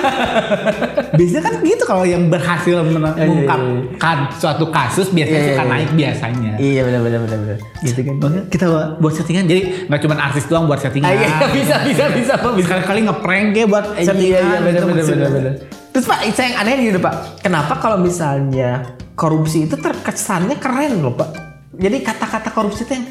biasanya 1.18 1.42
kan 1.46 1.54
gitu 1.60 1.84
kalau 1.86 2.04
yang 2.04 2.28
berhasil 2.28 2.74
iya, 2.76 2.84
iya. 2.84 3.26
mengungkapkan 3.26 4.16
suatu 4.36 4.64
kasus 4.70 5.08
biasanya 5.12 5.28
Iya, 5.30 5.46
iya, 5.46 5.52
suka 5.54 5.64
iya. 5.64 5.72
naik 5.72 5.90
biasanya. 5.94 6.52
Iya 6.58 6.80
benar 6.86 7.00
benar 7.06 7.18
benar 7.26 7.38
benar. 7.44 7.58
Gitu 7.84 8.00
kan. 8.02 8.14
Kita 8.50 8.64
buat 8.98 9.14
settingan 9.14 9.44
jadi 9.46 9.62
nggak 9.86 10.00
cuma 10.04 10.14
artis 10.18 10.44
doang 10.48 10.64
buat 10.66 10.80
settingan. 10.80 11.08
Ah, 11.08 11.14
iya 11.14 11.28
bisa 11.56 11.76
bisa 11.86 12.04
bisa 12.12 12.32
pak 12.36 12.52
bisa. 12.56 12.66
Sekali-kali 12.70 13.00
ngeprank 13.06 13.46
kayak 13.54 13.68
buat 13.68 13.84
Iya 13.96 14.06
settingan. 14.10 14.42
iya 14.42 14.58
benar 14.60 14.80
gitu 14.80 14.86
benar 14.88 15.04
benar 15.04 15.30
benar. 15.30 15.52
Terus 15.90 16.04
pak, 16.06 16.18
saya 16.30 16.46
yang 16.54 16.56
aneh 16.62 16.74
gitu 16.86 17.00
pak, 17.02 17.14
kenapa 17.42 17.74
kalau 17.82 17.98
misalnya 17.98 18.94
korupsi 19.18 19.66
itu 19.66 19.74
terkesannya 19.74 20.54
keren 20.62 21.02
loh 21.02 21.18
pak? 21.18 21.34
Jadi 21.74 21.98
kata-kata 21.98 22.54
korupsi 22.54 22.86
itu 22.86 22.92
yang 22.94 23.06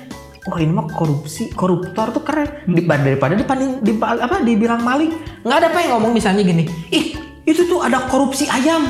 Wah 0.48 0.60
ini 0.64 0.72
mah 0.72 0.88
korupsi, 0.88 1.52
koruptor 1.52 2.16
tuh 2.16 2.24
keren 2.24 2.64
Daripada- 2.64 3.04
daripada 3.04 3.34
dipanding, 3.36 3.84
di, 3.84 3.92
apa 4.00 4.40
dibilang 4.40 4.80
maling. 4.80 5.12
Nggak 5.44 5.58
ada 5.60 5.68
pak 5.76 5.80
yang 5.84 5.92
ngomong 6.00 6.16
misalnya 6.16 6.48
gini, 6.48 6.64
ih 6.96 7.20
itu 7.44 7.68
tuh 7.68 7.84
ada 7.84 8.08
korupsi 8.08 8.48
ayam. 8.48 8.88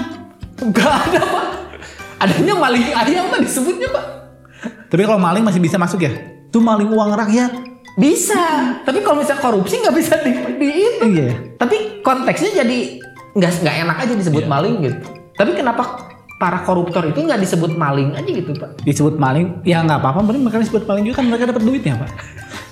Nggak 0.61 0.93
ada 1.09 1.21
pak. 1.25 1.45
Adanya 2.19 2.53
maling 2.53 2.85
ayam 2.93 3.33
pak 3.33 3.39
disebutnya 3.41 3.89
pak. 3.89 4.05
Tapi 4.93 5.01
kalau 5.05 5.17
maling 5.17 5.41
masih 5.41 5.61
bisa 5.61 5.77
masuk 5.81 6.05
ya? 6.05 6.11
Itu 6.49 6.61
maling 6.61 6.89
uang 6.89 7.13
rakyat. 7.17 7.51
Bisa, 7.99 8.79
tapi 8.87 9.03
kalau 9.03 9.19
misalnya 9.19 9.43
korupsi 9.43 9.81
nggak 9.81 9.95
bisa 9.97 10.13
di, 10.23 10.31
di 10.55 10.67
itu. 10.69 11.05
Iya. 11.17 11.33
Tapi 11.57 11.99
konteksnya 12.05 12.63
jadi 12.63 12.77
nggak 13.35 13.51
nggak 13.65 13.75
enak 13.85 13.97
aja 14.05 14.13
disebut 14.15 14.45
maling 14.45 14.81
gitu. 14.85 14.97
Tapi 15.35 15.51
kenapa 15.55 16.08
para 16.39 16.63
koruptor 16.63 17.03
itu 17.11 17.19
nggak 17.19 17.43
disebut 17.43 17.75
maling 17.75 18.15
aja 18.15 18.31
gitu 18.31 18.55
pak? 18.55 18.79
disebut 18.87 19.19
maling? 19.19 19.59
Ya 19.67 19.83
nggak 19.83 19.99
apa-apa. 19.99 20.23
Mending 20.23 20.47
mereka 20.47 20.63
disebut 20.63 20.87
maling 20.87 21.03
juga 21.11 21.15
kan 21.19 21.25
mereka 21.27 21.43
dapat 21.51 21.63
duitnya 21.67 21.93
pak. 21.99 22.09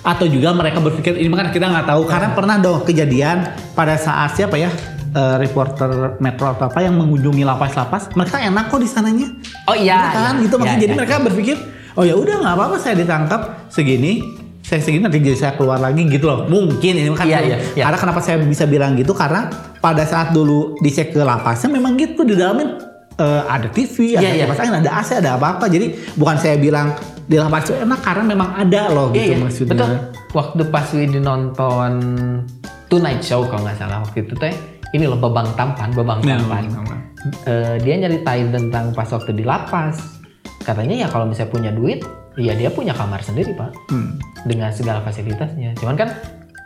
Atau 0.08 0.24
juga 0.24 0.56
mereka 0.56 0.80
berpikir 0.80 1.20
ini 1.20 1.28
kan 1.28 1.52
kita 1.52 1.68
nggak 1.68 1.86
tahu. 1.86 2.08
Karena 2.08 2.32
pernah 2.32 2.56
dong 2.56 2.80
kejadian 2.88 3.44
pada 3.76 4.00
saat 4.00 4.32
siapa 4.40 4.56
ya 4.56 4.72
eh, 5.12 5.36
reporter 5.36 6.16
metro 6.16 6.48
atau 6.48 6.72
apa 6.72 6.80
yang 6.80 6.96
mengunjungi 6.96 7.44
lapas-lapas. 7.44 8.08
Mereka 8.16 8.40
enak 8.40 8.72
kok 8.72 8.80
di 8.80 8.88
sananya. 8.88 9.28
Oh 9.68 9.76
iya, 9.76 10.16
kan? 10.16 10.40
iya, 10.40 10.48
gitu. 10.48 10.54
Makanya 10.56 10.72
iya, 10.72 10.82
jadi 10.88 10.92
iya. 10.96 10.98
mereka 11.04 11.14
berpikir 11.20 11.56
oh 12.00 12.04
ya 12.08 12.14
udah 12.16 12.34
nggak 12.40 12.54
apa-apa 12.56 12.76
saya 12.80 12.94
ditangkap 12.96 13.68
segini 13.68 14.24
saya 14.64 14.84
segini 14.84 15.00
nanti 15.04 15.20
jadi 15.20 15.36
saya 15.36 15.52
keluar 15.60 15.76
lagi 15.76 16.08
gitu 16.08 16.24
loh. 16.24 16.48
Mungkin 16.48 16.92
ini 17.04 17.08
kan 17.12 17.28
Iya, 17.28 17.40
iya, 17.44 17.56
iya. 17.76 17.84
karena 17.84 17.98
kenapa 18.00 18.20
saya 18.24 18.40
bisa 18.40 18.64
bilang 18.64 18.96
gitu? 18.96 19.12
Karena 19.12 19.52
pada 19.76 20.08
saat 20.08 20.32
dulu 20.32 20.76
dicek 20.80 21.12
ke 21.12 21.20
lapasnya 21.20 21.68
memang 21.68 22.00
gitu 22.00 22.24
di 22.24 22.32
dalamnya 22.32 22.87
eh, 23.18 23.42
ada 23.44 23.68
TV, 23.68 24.14
ada 24.14 24.22
Iya, 24.22 24.30
iya. 24.32 24.44
kipas 24.46 24.58
angin, 24.60 24.76
ada 24.78 24.90
AC, 24.94 25.10
ada 25.16 25.30
apa-apa. 25.34 25.64
Jadi 25.66 25.86
bukan 26.14 26.36
saya 26.36 26.56
bilang 26.56 26.94
di 27.22 27.36
lapas 27.36 27.66
itu 27.66 27.76
enak 27.76 28.00
karena 28.00 28.24
memang 28.24 28.54
ada 28.54 28.82
loh 28.88 29.10
gitu 29.10 29.20
Iya, 29.20 29.26
iya, 29.28 29.36
maksudnya. 29.36 29.72
betul. 29.74 29.90
Waktu 30.30 30.62
pas 30.68 30.86
Widi 30.90 31.18
nonton 31.18 31.92
Tonight 32.86 33.20
Show 33.20 33.44
kalau 33.44 33.62
nggak 33.62 33.76
salah 33.76 34.00
waktu 34.00 34.22
itu 34.22 34.34
teh, 34.34 34.54
ini 34.90 35.04
loh 35.04 35.16
Babang 35.16 35.52
Tampan, 35.52 35.92
Babang 35.92 36.22
Nah, 36.22 36.38
Tampan. 36.38 36.64
Eh, 37.44 37.76
dia 37.82 37.94
nyeritain 37.98 38.48
tentang 38.48 38.94
pas 38.94 39.04
waktu 39.06 39.32
di 39.32 39.42
lapas. 39.42 39.98
Katanya 40.60 40.94
ya 40.96 41.08
kalau 41.08 41.24
misalnya 41.24 41.50
punya 41.50 41.70
duit, 41.70 42.00
ya 42.36 42.52
dia 42.52 42.68
punya 42.68 42.92
kamar 42.92 43.20
sendiri 43.20 43.52
pak, 43.52 43.72
Hmm. 43.88 44.16
dengan 44.44 44.70
segala 44.70 45.00
fasilitasnya. 45.02 45.74
Cuman 45.74 45.96
kan, 45.96 46.08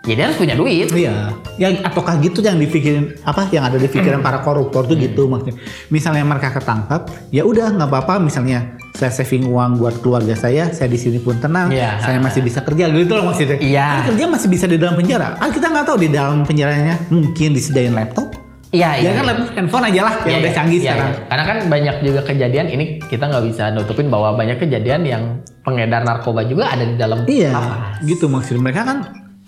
ya 0.03 0.13
dia 0.13 0.25
harus 0.27 0.37
punya 0.37 0.55
duit. 0.55 0.91
Iya, 0.91 1.31
yang 1.57 1.79
ataukah 1.81 2.19
gitu 2.19 2.43
yang 2.43 2.59
dipikirin 2.59 3.15
apa 3.23 3.47
yang 3.49 3.63
ada 3.63 3.79
di 3.79 3.87
pikiran 3.87 4.19
para 4.19 4.43
koruptor 4.43 4.83
tuh 4.85 4.95
gitu 4.95 5.27
maksudnya. 5.27 5.55
Misalnya 5.89 6.23
mereka 6.23 6.51
ketangkap, 6.53 7.07
ya 7.31 7.43
udah 7.43 7.71
nggak 7.73 7.89
apa-apa. 7.89 8.19
Misalnya 8.19 8.67
saya 8.93 9.09
saving 9.09 9.47
uang 9.47 9.79
buat 9.79 9.99
keluarga 9.99 10.35
saya, 10.35 10.69
saya 10.69 10.87
di 10.87 10.99
sini 10.99 11.17
pun 11.17 11.39
tenang, 11.39 11.71
Iya. 11.71 11.97
saya 11.99 12.19
masih 12.19 12.43
bisa 12.43 12.61
kerja 12.61 12.91
gitu 12.91 13.13
loh 13.13 13.25
maksudnya. 13.25 13.57
Iya. 13.57 13.87
Kan 14.03 14.13
kerja 14.13 14.25
masih 14.29 14.49
bisa 14.49 14.65
di 14.67 14.77
dalam 14.77 14.95
penjara. 14.95 15.39
Kan 15.39 15.51
kita 15.51 15.67
nggak 15.67 15.85
tahu 15.87 15.97
di 15.97 16.09
dalam 16.09 16.43
penjaranya 16.43 16.99
mungkin 17.09 17.55
disediain 17.55 17.95
laptop. 17.95 18.35
Iya, 18.73 18.97
Ya 18.99 19.01
iya. 19.05 19.11
kan 19.15 19.25
laptop 19.29 19.49
handphone 19.53 19.85
aja 19.85 20.01
lah 20.03 20.15
yang 20.19 20.27
Iya, 20.27 20.39
udah 20.41 20.49
iya, 20.49 20.57
canggih 20.57 20.79
iya, 20.81 20.85
sekarang. 20.89 21.11
iya. 21.13 21.25
Karena 21.29 21.45
kan 21.45 21.57
banyak 21.69 21.97
juga 22.03 22.21
kejadian 22.25 22.67
ini 22.69 22.85
kita 23.05 23.25
nggak 23.29 23.45
bisa 23.47 23.63
nutupin 23.71 24.09
bahwa 24.09 24.33
banyak 24.33 24.57
kejadian 24.59 25.01
yang 25.05 25.23
pengedar 25.61 26.03
narkoba 26.03 26.41
juga 26.43 26.73
ada 26.73 26.83
di 26.83 26.97
dalam 26.97 27.23
Iya, 27.23 27.53
lapas. 27.53 28.01
gitu 28.03 28.27
maksud 28.27 28.57
mereka 28.59 28.83
kan 28.83 28.99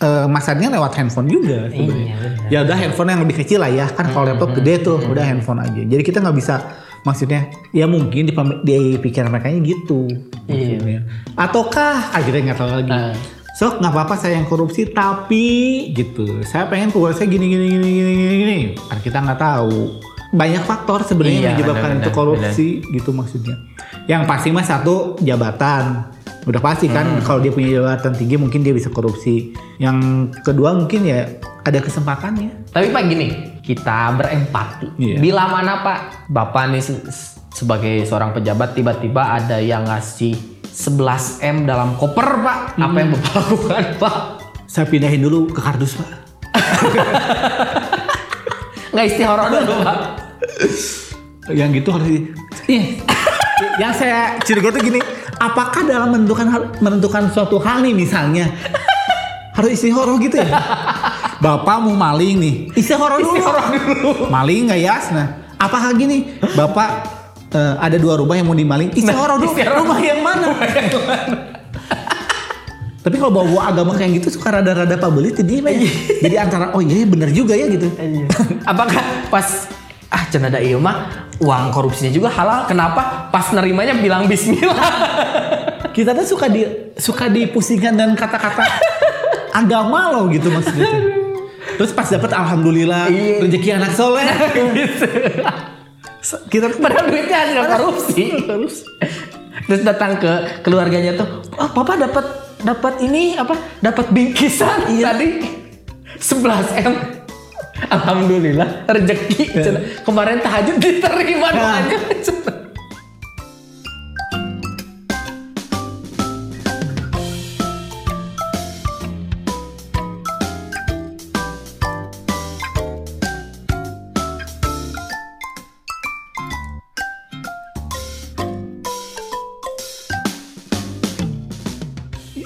eh, 0.04 0.26
masarnya 0.28 0.68
lewat 0.68 0.92
handphone 1.00 1.32
juga 1.32 1.72
sebenarnya. 1.72 2.12
Iya, 2.12 2.28
ya 2.52 2.58
udah 2.68 2.76
handphone 2.76 3.08
yang 3.08 3.20
lebih 3.24 3.36
kecil 3.40 3.58
lah 3.64 3.72
ya, 3.72 3.88
kan 3.88 4.12
kalau 4.12 4.28
laptop 4.28 4.52
gede 4.52 4.84
tuh 4.84 5.00
udah 5.00 5.24
handphone 5.24 5.64
aja. 5.64 5.80
Jadi 5.80 6.02
kita 6.04 6.20
nggak 6.20 6.36
bisa 6.36 6.60
maksudnya 7.04 7.52
ya 7.72 7.84
mungkin 7.84 8.24
di, 8.28 8.32
di 8.64 8.76
pikiran 9.00 9.28
mereka 9.32 9.52
gitu. 9.60 10.08
Iya. 10.48 10.76
maksudnya. 10.80 11.00
Ataukah 11.36 12.12
akhirnya 12.12 12.52
nggak 12.52 12.58
tahu 12.58 12.70
lagi. 12.70 12.92
Ah. 12.92 13.14
So 13.54 13.78
nggak 13.78 13.92
apa-apa 13.94 14.14
saya 14.18 14.42
yang 14.42 14.50
korupsi 14.50 14.90
tapi 14.90 15.46
gitu. 15.94 16.42
Saya 16.42 16.66
pengen 16.66 16.90
keluar 16.90 17.14
saya 17.14 17.30
gini 17.30 17.46
gini 17.46 17.64
gini 17.70 17.88
gini 17.88 18.34
gini. 18.42 18.58
Kan 18.74 18.98
kita 18.98 19.22
nggak 19.22 19.38
tahu. 19.38 20.02
Banyak 20.34 20.66
faktor 20.66 21.06
sebenarnya 21.06 21.38
Iya, 21.38 21.46
yang 21.46 21.54
menyebabkan 21.62 21.90
benar, 21.94 22.02
itu 22.02 22.10
benar, 22.10 22.18
korupsi 22.18 22.68
gitu 22.90 23.10
maksudnya. 23.14 23.54
Yang 24.04 24.22
pasti 24.24 24.48
mah 24.50 24.62
satu 24.62 25.16
jabatan. 25.18 26.12
Udah 26.44 26.60
pasti 26.60 26.86
kan 26.86 27.08
Hmm. 27.08 27.24
kalau 27.24 27.40
dia 27.40 27.48
punya 27.48 27.80
jabatan 27.80 28.12
tinggi 28.12 28.36
mungkin 28.36 28.60
dia 28.60 28.70
bisa 28.70 28.88
korupsi. 28.88 29.50
Yang 29.76 29.96
kedua 30.42 30.76
mungkin 30.76 31.02
ya 31.02 31.24
ada 31.60 31.80
kesempatannya. 31.80 32.68
Tapi 32.68 32.92
Pak 32.92 33.02
gini, 33.06 33.28
kita 33.58 34.12
berempati. 34.12 34.92
Iya. 34.94 35.16
Bila 35.18 35.48
mana 35.48 35.80
Pak, 35.80 36.28
Bapak 36.28 36.68
nih 36.68 36.84
se- 36.84 37.00
se- 37.06 37.40
sebagai 37.50 38.04
seorang 38.04 38.30
pejabat 38.30 38.72
tiba-tiba 38.72 39.32
ada 39.32 39.56
yang 39.56 39.88
ngasih 39.88 40.36
11 40.66 41.40
M 41.40 41.64
dalam 41.64 41.96
koper 41.96 42.44
Pak, 42.44 42.58
apa 42.76 42.96
yang 42.98 43.10
Bapak 43.10 43.32
lakukan 43.40 43.84
Pak? 43.96 44.16
Saya 44.66 44.84
pindahin 44.84 45.22
dulu 45.22 45.48
ke 45.48 45.62
kardus 45.62 45.94
pak. 45.94 46.10
Nggak 48.90 49.06
istihara 49.06 49.48
dulu 49.48 49.74
Pak. 49.80 49.98
Yang 51.48 51.68
gitu 51.78 51.88
harus 51.90 52.08
di... 52.08 52.18
Yang 53.78 53.92
saya 54.02 54.34
curiga 54.42 54.74
tuh 54.74 54.82
gini, 54.82 55.00
apakah 55.38 55.86
dalam 55.86 56.10
menentukan 56.10 56.46
hal, 56.50 56.62
menentukan 56.82 57.30
suatu 57.30 57.62
hal 57.62 57.86
nih 57.86 57.94
misalnya 57.94 58.50
harus 59.54 59.78
istihoroh 59.78 60.18
gitu 60.18 60.42
ya? 60.42 60.50
Bapak 61.38 61.76
mau 61.82 61.94
maling 61.94 62.36
nih, 62.40 62.54
istihoroh 62.74 63.22
dulu. 63.22 63.38
Dulu. 63.38 64.10
Maling 64.26 64.70
nggak 64.70 64.80
ya? 64.82 64.96
Nah, 65.14 65.26
apakah 65.60 65.94
gini, 65.94 66.34
Bapak 66.58 66.90
eh, 67.54 67.74
ada 67.78 67.94
dua 67.94 68.18
rumah 68.18 68.34
yang 68.34 68.50
mau 68.50 68.58
dimaling, 68.58 68.90
istihoroh 68.90 69.38
dulu. 69.38 69.54
istihoroh. 69.54 69.86
Rumah 69.86 69.98
yang 70.02 70.20
mana? 70.24 70.46
Tapi 73.04 73.20
kalau 73.20 73.36
bawa 73.36 73.68
agama 73.68 73.92
kayak 73.92 74.24
gitu 74.24 74.40
suka 74.40 74.48
rada-rada 74.48 74.96
pabelit 74.96 75.36
jadi 75.36 75.60
ya? 75.60 75.72
Jadi 76.24 76.36
antara 76.40 76.72
oh 76.72 76.80
iya 76.80 77.04
bener 77.04 77.28
juga 77.30 77.52
ya 77.52 77.68
gitu. 77.68 77.86
Apakah 78.64 79.28
pas 79.28 79.68
ah 80.14 80.22
cenah 80.30 80.46
ada 80.46 80.62
ieu 80.62 80.78
mah 80.78 81.10
uang 81.42 81.74
korupsinya 81.74 82.14
juga 82.14 82.30
halal? 82.30 82.70
Kenapa 82.70 83.26
pas 83.34 83.50
nerimanya 83.50 83.98
bilang 83.98 84.30
bismillah? 84.30 84.78
kita 85.96 86.14
tuh 86.14 86.38
suka 86.38 86.46
di 86.46 86.62
suka 86.94 87.26
dipusingkan 87.26 87.98
dengan 87.98 88.14
kata-kata 88.14 88.62
agama 89.60 90.14
loh 90.14 90.30
gitu 90.30 90.54
maksudnya. 90.54 90.86
Terus 91.74 91.90
pas 91.90 92.06
dapet 92.06 92.30
alhamdulillah 92.30 93.10
Iya. 93.10 93.42
rezeki 93.42 93.70
anak 93.74 93.92
soleh. 93.98 94.22
kita 96.52 96.70
tuh 96.70 96.78
Padahal 96.78 97.10
duitnya 97.10 97.38
hasil 97.42 97.62
korupsi. 97.74 98.24
Terus 99.64 99.82
datang 99.82 100.20
ke 100.20 100.62
keluarganya 100.62 101.18
tuh, 101.18 101.42
oh 101.56 101.70
papa 101.74 101.98
dapat 101.98 102.26
dapat 102.62 103.02
ini 103.02 103.34
apa? 103.34 103.58
Dapat 103.82 104.14
bingkisan 104.14 104.92
tadi 104.92 105.40
11 106.20 106.84
m. 106.84 107.23
Alhamdulillah 107.74 108.86
rezeki. 108.86 109.50
Cina. 109.52 109.80
Kemarin 110.02 110.38
tahajud 110.40 110.76
diterima 110.78 111.48
Nah. 111.50 111.82
doanya. 111.82 111.98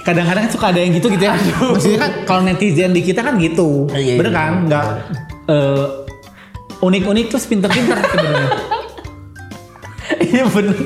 Kadang-kadang 0.08 0.48
suka 0.48 0.72
ada 0.72 0.80
yang 0.80 0.96
gitu 0.96 1.12
gitu 1.12 1.20
ya. 1.22 1.36
Maksudnya 1.36 1.98
kan 2.00 2.10
kalau 2.24 2.40
netizen 2.42 2.96
di 2.96 3.04
kita 3.04 3.20
kan 3.20 3.36
gitu. 3.36 3.84
Iya, 3.92 4.16
Bener 4.16 4.32
iya. 4.32 4.40
kan? 4.40 4.52
Enggak 4.64 4.84
eh, 5.46 5.84
unik-unik 6.80 7.26
terus 7.28 7.44
pinter-pinter 7.44 7.96
sebenarnya. 8.00 8.48
Iya 10.18 10.44
benar. 10.48 10.76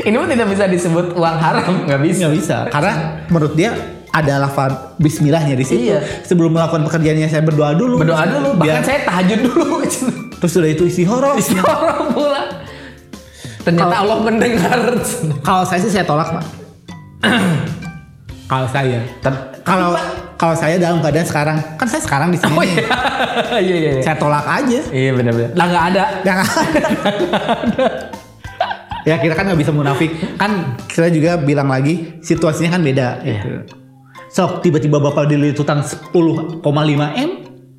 Ini 0.00 0.14
mah 0.14 0.26
tidak 0.26 0.48
bisa 0.54 0.64
disebut 0.66 1.06
uang 1.12 1.36
haram, 1.36 1.72
nggak 1.84 2.00
bisa. 2.00 2.18
Nggak 2.22 2.34
bisa. 2.38 2.56
Karena 2.70 2.92
menurut 3.26 3.54
dia 3.54 3.70
ada 4.10 4.38
lafaz 4.38 4.94
bismillahnya 4.96 5.54
di 5.54 5.64
situ. 5.66 5.90
Iya. 5.90 6.02
Sebelum 6.22 6.54
melakukan 6.54 6.86
pekerjaannya 6.86 7.26
saya 7.26 7.42
berdoa 7.42 7.74
dulu. 7.74 7.98
Berdoa 7.98 8.22
dulu, 8.26 8.48
bahkan 8.54 8.82
Biar- 8.82 8.86
saya 8.86 9.00
tahajud 9.02 9.40
dulu. 9.42 9.66
terus 10.38 10.52
sudah 10.54 10.70
itu 10.70 10.86
isi 10.86 11.02
horor. 11.02 11.34
Orang 11.34 12.14
pula. 12.14 12.42
Ternyata 13.60 13.90
Kalau- 13.92 14.02
Allah 14.06 14.18
mendengar. 14.22 14.78
Kalau 15.42 15.62
saya 15.66 15.80
sih 15.82 15.90
saya 15.90 16.06
tolak, 16.06 16.30
Pak. 16.30 16.44
Kalau 18.50 18.66
saya. 18.66 18.98
Kalau 19.62 19.94
kalau 20.34 20.54
saya 20.58 20.74
dalam 20.74 20.98
keadaan 20.98 21.22
sekarang, 21.22 21.56
kan 21.78 21.86
saya 21.86 22.02
sekarang 22.02 22.34
di 22.34 22.38
sini. 22.42 22.50
Oh 22.50 22.66
iya. 22.66 22.82
Iya 23.62 23.76
iya. 23.76 23.90
iya. 24.00 24.02
Saya 24.02 24.16
tolak 24.18 24.42
aja. 24.42 24.80
Iya 24.90 25.10
benar-benar. 25.14 25.50
Lah 25.54 25.66
nggak 25.70 25.84
ada. 25.94 26.04
Yang 26.26 26.38
ada. 26.42 26.82
ya 29.08 29.14
kita 29.22 29.34
kan 29.38 29.44
nggak 29.46 29.60
bisa 29.60 29.70
munafik. 29.70 30.10
Kan 30.34 30.74
kita 30.90 31.12
juga 31.14 31.38
bilang 31.38 31.70
lagi 31.70 32.18
situasinya 32.26 32.74
kan 32.74 32.82
beda. 32.82 33.08
Iya. 33.22 33.38
Gitu. 33.38 33.78
So 34.34 34.58
tiba-tiba 34.58 34.98
bapak 34.98 35.30
dililit 35.30 35.58
utang 35.58 35.86
10,5 35.86 36.10
m, 37.14 37.30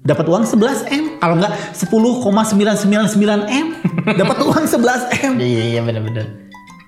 dapat 0.08 0.26
uang 0.30 0.44
11 0.48 0.88
m. 0.88 1.04
Kalau 1.20 1.36
nggak 1.36 1.54
10,999 1.76 3.28
m, 3.50 3.68
dapat 4.08 4.38
uang 4.48 4.66
11 4.70 5.20
m. 5.28 5.34
Iya 5.36 5.64
iya 5.76 5.82
benar-benar. 5.84 6.28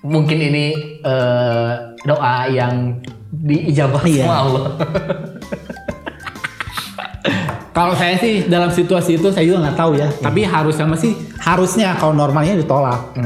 Mungkin 0.03 0.37
ini 0.39 0.65
eh, 1.03 1.71
doa 2.03 2.35
yang 2.51 2.99
diijabah 3.33 4.03
Iya. 4.05 4.29
sama 4.29 4.37
Allah. 4.45 4.63
Kalau 7.73 7.97
saya 7.97 8.21
sih 8.21 8.45
dalam 8.45 8.69
situasi 8.69 9.17
itu 9.17 9.33
saya 9.33 9.49
juga 9.49 9.65
nggak 9.65 9.77
tahu 9.77 9.91
ya. 9.97 10.05
Tapi 10.21 10.45
harus 10.45 10.77
sama 10.77 10.93
sih 10.93 11.17
harusnya 11.41 11.97
kalau 11.97 12.13
normalnya 12.13 12.53
ditolak. 12.53 13.17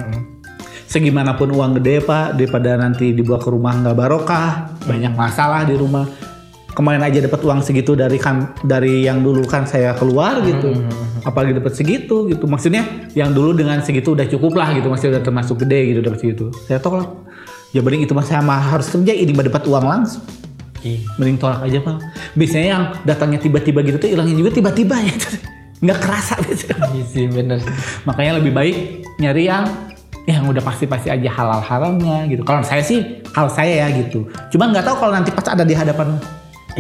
Segimanapun 0.88 1.52
uang 1.52 1.84
gede 1.84 2.00
pak, 2.00 2.40
daripada 2.40 2.80
nanti 2.80 3.12
dibawa 3.12 3.44
ke 3.44 3.52
rumah 3.52 3.76
nggak 3.76 3.96
barokah, 4.00 4.72
banyak 4.88 5.12
masalah 5.20 5.68
di 5.68 5.76
rumah. 5.76 6.08
Kemarin 6.72 7.04
aja 7.04 7.20
dapat 7.20 7.44
uang 7.44 7.60
segitu 7.60 7.98
dari 7.98 8.16
kan 8.16 8.56
dari 8.64 9.04
yang 9.04 9.20
dulu 9.20 9.44
kan 9.44 9.68
saya 9.68 9.92
keluar 9.98 10.40
gitu, 10.48 10.72
apalagi 11.28 11.58
dapat 11.58 11.74
segitu 11.76 12.32
gitu. 12.32 12.48
Maksudnya 12.48 13.12
yang 13.18 13.36
dulu 13.36 13.52
dengan 13.52 13.84
segitu 13.84 14.16
udah 14.16 14.30
cukup 14.32 14.56
lah 14.56 14.72
gitu, 14.78 14.88
masih 14.88 15.12
udah 15.12 15.20
termasuk 15.26 15.60
gede 15.68 15.92
gitu 15.92 16.00
dapat 16.00 16.20
segitu. 16.24 16.46
Saya 16.70 16.80
tolak. 16.80 17.10
Ya 17.78 17.86
mending 17.86 18.10
itu 18.10 18.14
mah 18.18 18.26
harus 18.58 18.90
kerja 18.90 19.14
ini 19.14 19.38
mah 19.38 19.46
dapat 19.46 19.70
uang 19.70 19.86
langsung. 19.86 20.26
Iya. 20.82 21.06
Mending 21.22 21.38
tolak 21.38 21.62
aja 21.62 21.78
pak. 21.78 22.02
Biasanya 22.34 22.68
yang 22.74 22.84
datangnya 23.06 23.38
tiba-tiba 23.38 23.86
gitu 23.86 24.02
tuh 24.02 24.10
hilangnya 24.10 24.34
juga 24.34 24.50
tiba-tiba 24.50 24.98
ya. 24.98 25.14
Nggak 25.86 26.00
kerasa 26.02 26.34
biasanya. 26.42 26.90
Iya 26.90 27.06
sih 27.06 27.26
benar. 27.30 27.62
Makanya 28.10 28.42
lebih 28.42 28.50
baik 28.50 29.06
nyari 29.22 29.46
yang 29.46 29.70
yang 30.26 30.50
udah 30.50 30.60
pasti-pasti 30.66 31.14
aja 31.14 31.30
halal 31.30 31.62
haramnya 31.62 32.26
gitu. 32.34 32.42
Kalau 32.42 32.66
saya 32.66 32.82
sih, 32.82 33.22
kalau 33.30 33.48
saya 33.48 33.86
ya 33.86 33.88
gitu. 33.94 34.26
Cuma 34.50 34.74
nggak 34.74 34.90
tahu 34.90 35.06
kalau 35.06 35.14
nanti 35.14 35.30
pas 35.30 35.46
ada 35.46 35.62
di 35.62 35.78
hadapan. 35.78 36.18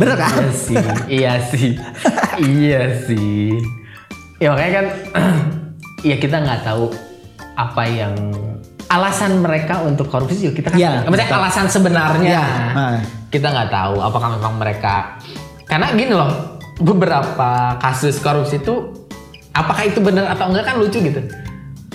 Bener 0.01 0.17
kan? 0.17 0.33
Iya 0.33 0.51
sih, 0.53 0.77
iya 1.09 1.33
sih, 1.41 1.69
iya 2.57 2.81
sih. 3.05 3.53
Ya 4.37 4.53
makanya 4.53 4.73
kan, 4.73 4.85
ya 6.09 6.15
kita 6.21 6.37
nggak 6.41 6.61
tahu 6.65 6.89
apa 7.57 7.83
yang 7.89 8.13
alasan 8.87 9.37
mereka 9.37 9.81
untuk 9.81 10.07
korupsi 10.07 10.41
juga 10.41 10.53
kita 10.55 10.67
kan, 10.71 10.77
Iya, 10.77 10.89
maksudnya 11.03 11.27
betul. 11.27 11.37
alasan 11.37 11.65
sebenarnya 11.67 12.29
Iya, 12.29 12.45
nah. 12.71 12.97
kita 13.27 13.47
nggak 13.47 13.69
tahu 13.69 13.95
apakah 13.99 14.27
memang 14.33 14.53
mereka 14.55 15.19
karena 15.63 15.85
gini 15.91 16.11
loh 16.11 16.29
beberapa 16.77 17.75
kasus 17.77 18.17
korupsi 18.17 18.57
itu 18.57 18.73
apakah 19.51 19.83
itu 19.83 19.97
benar 19.97 20.29
atau 20.29 20.47
enggak 20.47 20.63
kan 20.65 20.75
lucu 20.77 20.97
gitu. 20.97 21.19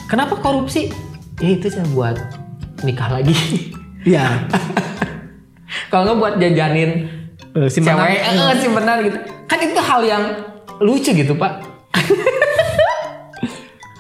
Kenapa 0.05 0.37
korupsi? 0.37 0.91
Ya 1.39 1.49
itu 1.51 1.67
saya 1.67 1.87
buat 1.89 2.15
nikah 2.83 3.11
lagi. 3.11 3.35
Iya. 4.03 4.51
Kalau 5.89 6.03
nggak 6.05 6.19
buat 6.19 6.35
jajanin 6.37 6.91
Eh, 7.53 7.69
simpenan. 7.69 8.03
cewek 8.03 8.19
eh, 8.19 8.55
simpenan 8.59 8.97
gitu 9.03 9.19
kan 9.45 9.59
itu 9.61 9.79
hal 9.79 10.01
yang 10.03 10.23
lucu 10.79 11.11
gitu 11.13 11.33
pak 11.33 11.63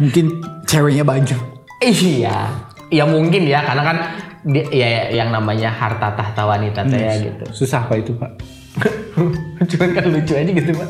Mungkin 0.00 0.40
ceweknya 0.64 1.04
baju. 1.04 1.36
iya 1.78 2.48
ya 2.92 3.04
mungkin 3.04 3.42
ya 3.42 3.64
karena 3.64 3.82
kan 3.82 3.96
dia, 4.44 4.64
ya 4.68 4.88
yang 5.14 5.32
namanya 5.32 5.72
harta 5.72 6.12
tahta 6.12 6.42
wanita 6.44 6.84
teh 6.84 7.00
ya 7.00 7.14
gitu 7.16 7.44
Susah 7.50 7.88
pak 7.88 7.96
itu 7.98 8.12
pak. 8.12 8.30
cuman 9.70 9.88
kan 9.92 10.04
lucu 10.06 10.32
aja 10.32 10.50
gitu 10.50 10.70
pak 10.72 10.88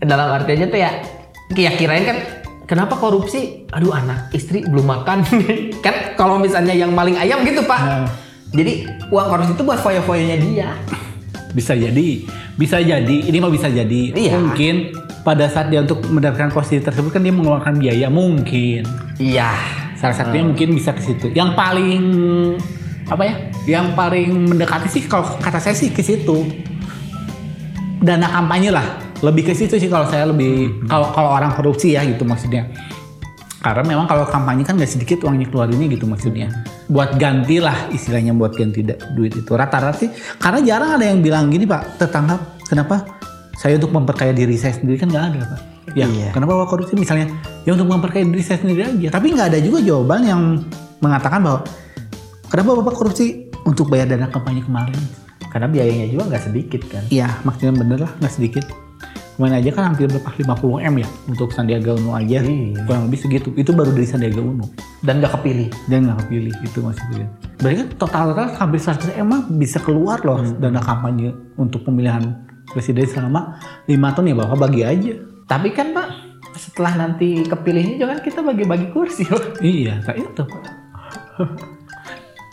dalam 0.00 0.28
arti 0.30 0.50
aja 0.52 0.66
tuh 0.66 0.78
ya 0.78 0.90
ya 1.52 1.70
kirain 1.72 2.04
kan 2.04 2.18
kenapa 2.64 2.94
korupsi 2.94 3.64
aduh 3.68 3.90
anak 3.90 4.30
istri 4.30 4.62
belum 4.62 4.84
makan 4.84 5.22
kan 5.84 6.14
kalau 6.14 6.36
misalnya 6.36 6.72
yang 6.72 6.90
maling 6.90 7.14
ayam 7.14 7.42
gitu 7.42 7.62
pak 7.62 7.80
Nah. 7.80 8.08
jadi 8.50 8.72
uang 9.08 9.26
korupsi 9.28 9.52
itu 9.52 9.62
buat 9.62 9.80
foya-foyanya 9.80 10.36
dia 10.38 10.70
Bisa 11.50 11.70
jadi, 11.70 12.26
bisa 12.58 12.82
jadi. 12.82 13.30
Ini 13.30 13.38
mah 13.38 13.46
bisa 13.46 13.70
jadi. 13.70 14.10
Iya. 14.10 14.42
Mungkin 14.42 14.90
pada 15.22 15.46
saat 15.46 15.70
dia 15.70 15.86
untuk 15.86 16.02
mendapatkan 16.04 16.50
posisi 16.50 16.82
tersebut 16.82 17.14
kan 17.14 17.22
dia 17.22 17.30
mengeluarkan 17.30 17.78
biaya 17.78 18.10
mungkin. 18.10 18.82
iya 19.16 19.54
Salah 19.94 20.14
satunya 20.16 20.44
mungkin 20.44 20.74
bisa 20.74 20.90
ke 20.92 21.02
situ. 21.02 21.30
Yang 21.32 21.54
paling 21.54 22.02
apa 23.08 23.22
ya? 23.24 23.34
Yang 23.64 23.86
paling 23.96 24.30
mendekati 24.52 24.88
sih 24.90 25.02
kalau 25.06 25.26
kata 25.38 25.58
saya 25.60 25.74
sih 25.76 25.92
ke 25.92 26.02
situ. 26.02 26.44
Dana 28.04 28.28
kampanye 28.28 28.70
lah. 28.74 28.84
Lebih 29.24 29.48
ke 29.48 29.52
situ 29.56 29.80
sih 29.80 29.88
kalau 29.88 30.04
saya 30.10 30.28
lebih 30.28 30.84
kalau 30.84 31.08
kalau 31.14 31.32
orang 31.32 31.54
korupsi 31.56 31.96
ya 31.96 32.04
gitu 32.04 32.26
maksudnya. 32.28 32.68
Karena 33.64 33.80
memang 33.80 34.04
kalau 34.04 34.28
kampanye 34.28 34.60
kan 34.60 34.76
nggak 34.76 34.92
sedikit 34.92 35.24
uangnya 35.24 35.48
keluarinnya 35.48 35.88
gitu 35.88 36.04
maksudnya. 36.04 36.52
Buat 36.92 37.16
ganti 37.16 37.64
lah 37.64 37.88
istilahnya 37.88 38.36
buat 38.36 38.52
ganti 38.52 38.84
duit 39.16 39.32
itu. 39.32 39.48
Rata-rata 39.56 39.96
sih 39.96 40.12
karena 40.36 40.60
jarang 40.60 41.00
ada 41.00 41.08
yang 41.08 41.24
bilang 41.24 41.48
gini 41.48 41.64
Pak, 41.64 41.96
tetangga 41.96 42.36
kenapa 42.68 43.08
saya 43.56 43.80
untuk 43.80 43.96
memperkaya 43.96 44.36
diri 44.36 44.60
saya 44.60 44.76
sendiri 44.76 45.00
kan 45.00 45.08
nggak 45.08 45.24
ada 45.32 45.40
Pak. 45.48 45.73
Ya, 45.92 46.08
Iya. 46.08 46.32
kenapa 46.32 46.56
Bapak 46.56 46.68
korupsi 46.70 46.96
misalnya 46.96 47.28
ya 47.62 47.72
untuk 47.72 47.84
memperkaya 47.84 48.24
diri 48.24 48.40
saya 48.40 48.56
sendiri 48.56 48.82
aja. 48.82 49.08
Tapi 49.12 49.26
nggak 49.30 49.52
ada 49.52 49.58
juga 49.60 49.78
jawaban 49.78 50.24
yang 50.24 50.40
mengatakan 50.98 51.44
bahwa 51.44 51.60
kenapa 52.46 52.70
Bapak 52.80 52.94
korupsi 52.94 53.26
untuk 53.62 53.88
bayar 53.88 54.08
dana 54.08 54.26
kampanye 54.26 54.60
kemarin. 54.60 54.96
karena 55.46 55.70
biayanya 55.70 56.10
juga 56.10 56.26
nggak 56.26 56.50
sedikit 56.50 56.82
kan 56.90 57.06
Iya, 57.06 57.30
maksudnya 57.46 57.78
bener 57.78 58.02
lah, 58.02 58.10
nggak 58.18 58.32
sedikit. 58.32 58.66
Kemarin 59.38 59.62
aja 59.62 59.70
kan 59.70 59.82
hampir 59.86 60.10
berapa 60.10 60.30
50 60.34 60.82
M 60.82 60.94
ya 60.98 61.08
untuk 61.26 61.54
Sandiaga 61.54 61.94
Uno 61.94 62.10
aja. 62.10 62.42
Iya. 62.42 62.82
Kurang 62.82 63.06
lebih 63.06 63.18
segitu. 63.22 63.54
Itu 63.54 63.70
baru 63.70 63.94
dari 63.94 64.02
Sandiaga 64.02 64.42
Uno. 64.42 64.66
dan 64.98 65.22
nggak 65.22 65.36
kepilih 65.38 65.68
Dan 65.86 66.10
nggak 66.10 66.26
kepilih, 66.26 66.54
itu 66.58 66.78
maksudnya. 66.80 67.26
Berarti 67.62 67.76
kan 67.76 67.88
total-total 67.94 68.46
hampir 68.56 68.80
100 68.82 69.14
M 69.14 69.30
bisa 69.54 69.78
keluar 69.78 70.18
loh 70.26 70.42
dana 70.58 70.82
kampanye 70.82 71.30
untuk 71.54 71.86
pemilihan 71.86 72.34
presiden 72.70 73.06
selama 73.06 73.54
5 73.86 74.10
tahun 74.10 74.26
ya 74.26 74.36
Bapak 74.42 74.58
bagi 74.58 74.82
aja. 74.82 75.14
Tapi 75.44 75.68
kan 75.76 75.92
Pak, 75.92 76.08
setelah 76.56 76.92
nanti 76.96 77.44
kepilihnya 77.44 77.94
juga 78.00 78.08
kan 78.16 78.20
kita 78.24 78.40
bagi-bagi 78.40 78.88
kursi. 78.90 79.28
Pak. 79.28 79.60
Iya, 79.60 80.00
kayak 80.02 80.18
itu. 80.24 80.44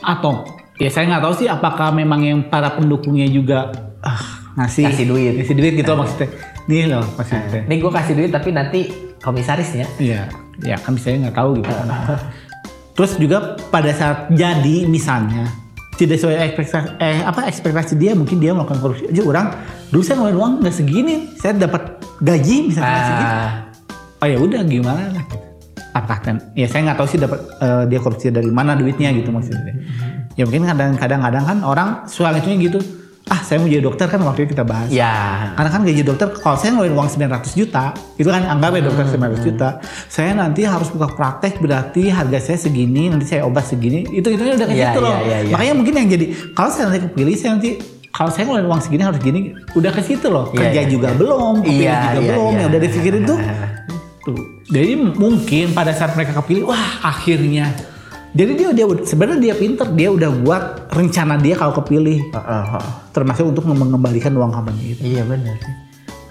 Atau 0.01 0.45
ya 0.81 0.89
saya 0.89 1.05
nggak 1.07 1.23
tahu 1.23 1.33
sih 1.37 1.47
apakah 1.47 1.93
memang 1.93 2.21
yang 2.25 2.39
para 2.49 2.73
pendukungnya 2.73 3.29
juga 3.29 3.69
ah, 4.01 4.21
ngasih 4.57 4.89
Ngasih 4.89 5.05
duit. 5.07 5.33
ngasih 5.37 5.55
duit 5.55 5.73
gitu 5.77 5.91
maksudnya. 5.93 6.27
Nih 6.65 6.83
loh 6.89 7.05
maksudnya. 7.15 7.61
Nih 7.69 7.77
gue 7.77 7.91
kasih 7.93 8.13
duit 8.17 8.31
tapi 8.33 8.49
nanti 8.49 8.79
komisarisnya. 9.21 9.85
Iya, 10.01 10.25
ya 10.65 10.75
kan 10.81 10.97
saya 10.97 11.21
nggak 11.21 11.35
tahu 11.37 11.61
gitu 11.61 11.69
kan. 11.69 11.87
Terus 12.91 13.11
juga 13.21 13.55
pada 13.69 13.93
saat 13.93 14.27
jadi 14.33 14.83
misalnya 14.89 15.47
tidak 16.01 16.17
sesuai 16.17 16.37
ekspektasi 16.49 16.97
eh 16.97 17.21
apa 17.21 17.45
ekspektasi 17.45 17.93
dia 17.93 18.17
mungkin 18.17 18.41
dia 18.41 18.57
melakukan 18.57 18.81
korupsi. 18.81 19.05
Aja 19.05 19.21
orang 19.21 19.53
dulu 19.93 20.01
saya 20.01 20.17
ngeluarin 20.17 20.37
uang 20.41 20.53
nggak 20.65 20.73
segini 20.73 21.15
saya 21.37 21.53
dapat 21.53 22.01
gaji 22.17 22.73
misalnya 22.73 23.01
segini. 23.05 23.29
Ah, 23.29 23.51
oh 24.25 24.27
ya 24.27 24.37
udah 24.41 24.61
gimana? 24.65 25.01
Lah 25.13 25.25
apakah 25.93 26.19
kan? 26.25 26.35
Ya 26.57 26.65
saya 26.65 26.89
nggak 26.89 26.97
tahu 26.97 27.07
sih 27.13 27.19
dapat 27.21 27.39
eh, 27.61 27.83
dia 27.85 27.99
korupsi 28.01 28.33
dari 28.33 28.49
mana 28.49 28.73
duitnya 28.73 29.13
gitu 29.13 29.29
maksudnya. 29.29 29.77
Ya 30.33 30.49
mungkin 30.49 30.65
kadang-kadang 30.65 31.21
kadang 31.21 31.43
kan 31.45 31.57
orang 31.61 31.89
soal 32.09 32.33
itunya 32.33 32.65
gitu 32.65 32.81
ah 33.31 33.39
saya 33.39 33.57
mau 33.57 33.65
jadi 33.65 33.79
dokter 33.79 34.05
kan 34.05 34.19
waktu 34.19 34.43
itu 34.43 34.51
kita 34.51 34.61
bahas. 34.61 34.91
Ya. 34.91 35.55
karena 35.55 35.69
kan 35.69 35.81
gaji 35.81 36.03
dokter 36.03 36.27
kalau 36.35 36.53
saya 36.53 36.75
ngeluarin 36.75 36.93
uang 36.93 37.07
900 37.07 37.55
juta 37.55 37.85
itu 38.13 38.27
kan 38.27 38.43
anggap 38.43 38.75
ya 38.75 38.81
dokter 38.83 39.05
900 39.07 39.39
juta. 39.41 39.69
Saya 40.05 40.35
nanti 40.35 40.61
harus 40.61 40.91
buka 40.91 41.07
praktek 41.09 41.57
berarti 41.57 42.11
harga 42.11 42.37
saya 42.37 42.59
segini 42.59 43.07
nanti 43.07 43.23
saya 43.25 43.41
obat 43.41 43.63
segini. 43.63 44.03
Itu 44.05 44.27
itu 44.27 44.35
udah 44.37 44.59
kayak 44.61 44.75
Iya, 44.75 44.89
gitu 44.89 44.99
loh. 44.99 45.15
iya, 45.15 45.23
iya, 45.23 45.37
iya. 45.41 45.51
makanya 45.51 45.73
mungkin 45.73 45.93
yang 45.95 46.07
jadi 46.09 46.25
kalau 46.51 46.69
saya 46.69 46.83
nanti 46.85 46.99
kepilih 47.01 47.33
saya 47.33 47.51
nanti 47.55 47.69
kalau 48.11 48.27
saya 48.27 48.43
ngeluarin 48.43 48.67
uang 48.67 48.81
segini 48.81 49.01
harus 49.01 49.19
gini 49.19 49.39
udah 49.71 49.91
ke 49.91 50.01
situ 50.03 50.27
loh. 50.27 50.45
Iya, 50.51 50.59
kerja 50.59 50.81
iya, 50.81 50.91
juga 50.91 51.07
iya. 51.07 51.15
belum 51.15 51.53
kepilih 51.57 51.79
Iya, 51.79 51.95
juga 51.95 52.11
iya, 52.11 52.19
belum. 52.27 52.51
yang 52.53 52.67
udah 52.67 52.81
dipikirin 52.81 53.21
tuh 53.23 53.39
tuh. 54.27 54.39
Jadi 54.67 54.91
mungkin 55.15 55.65
pada 55.71 55.91
saat 55.91 56.11
mereka 56.13 56.35
kepilih 56.35 56.67
wah 56.67 56.83
akhirnya 57.01 57.71
jadi 58.31 58.51
dia 58.55 58.69
dia 58.71 58.85
sebenarnya 59.03 59.39
dia 59.39 59.55
pinter 59.59 59.87
dia 59.91 60.09
udah 60.11 60.31
buat 60.41 60.63
rencana 60.91 61.35
dia 61.35 61.59
kalau 61.59 61.75
kepilih 61.75 62.31
Heeh, 62.31 62.63
heeh. 62.71 62.91
termasuk 63.11 63.51
untuk 63.51 63.67
mengembalikan 63.67 64.31
uang 64.31 64.51
kampanye 64.51 64.95
itu 64.95 65.01
Iya 65.03 65.23
benar 65.27 65.55
sih. 65.59 65.73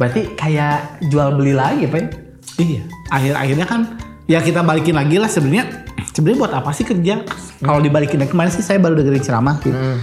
Berarti 0.00 0.32
kayak 0.32 1.04
jual 1.12 1.36
beli 1.36 1.52
lagi, 1.52 1.84
Pak. 1.84 2.00
ya? 2.00 2.08
Iya, 2.56 2.82
akhir-akhirnya 3.12 3.66
kan 3.68 3.80
ya 4.24 4.40
kita 4.40 4.64
balikin 4.64 4.96
lagi 4.96 5.20
lah 5.20 5.28
sebenarnya. 5.28 5.84
Sebenarnya 6.16 6.38
buat 6.40 6.52
apa 6.56 6.72
sih 6.72 6.88
kerja? 6.88 7.20
Kalau 7.60 7.84
dibalikin 7.84 8.16
lagi 8.16 8.32
kemarin 8.32 8.48
sih 8.48 8.64
saya 8.64 8.80
baru 8.80 8.96
dengerin 8.96 9.20
ceramah 9.20 9.60
gitu. 9.60 9.76
Hmm. 9.76 10.00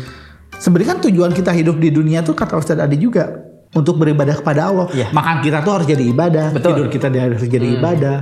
Sebenarnya 0.61 0.89
kan 0.93 0.99
tujuan 1.09 1.33
kita 1.33 1.49
hidup 1.49 1.81
di 1.81 1.89
dunia 1.89 2.21
tuh 2.21 2.37
kata 2.37 2.61
Ustadz 2.61 2.85
Adi 2.85 3.01
juga 3.01 3.41
untuk 3.73 3.97
beribadah 3.97 4.37
kepada 4.37 4.69
Allah. 4.69 4.85
Iya. 4.93 5.09
Makan 5.09 5.35
kita 5.41 5.65
tuh 5.65 5.81
harus 5.81 5.87
jadi 5.89 6.03
ibadah, 6.13 6.53
Betul. 6.53 6.61
Hmm. 6.61 6.77
tidur 6.77 6.87
kita 6.93 7.07
harus 7.09 7.41
jadi 7.41 7.67
ibadah, 7.81 8.17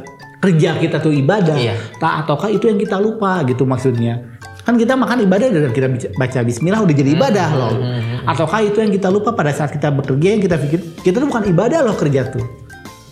kerja 0.46 0.78
kita 0.78 1.02
tuh 1.02 1.10
ibadah. 1.10 1.58
Iya. 1.58 1.74
Tak 1.98 2.26
ataukah 2.26 2.54
itu 2.54 2.70
yang 2.70 2.78
kita 2.78 3.02
lupa 3.02 3.42
gitu 3.50 3.66
maksudnya? 3.66 4.38
Kan 4.62 4.78
kita 4.78 4.98
makan 4.98 5.26
ibadah 5.26 5.50
dan 5.50 5.74
kita 5.74 5.88
baca 6.18 6.40
bismillah 6.42 6.82
udah 6.86 6.96
jadi 6.96 7.10
ibadah 7.18 7.48
Hmm. 7.50 7.60
loh. 7.60 7.74
Ataukah 8.30 8.62
itu 8.66 8.82
yang 8.82 8.94
kita 8.94 9.10
lupa 9.10 9.34
pada 9.34 9.54
saat 9.54 9.74
kita 9.74 9.94
bekerja 9.94 10.28
yang 10.38 10.42
kita 10.42 10.58
pikir 10.58 10.80
kita 11.02 11.22
tuh 11.22 11.28
bukan 11.30 11.46
ibadah 11.50 11.86
loh 11.86 11.94
kerja 11.98 12.30
tuh. 12.30 12.42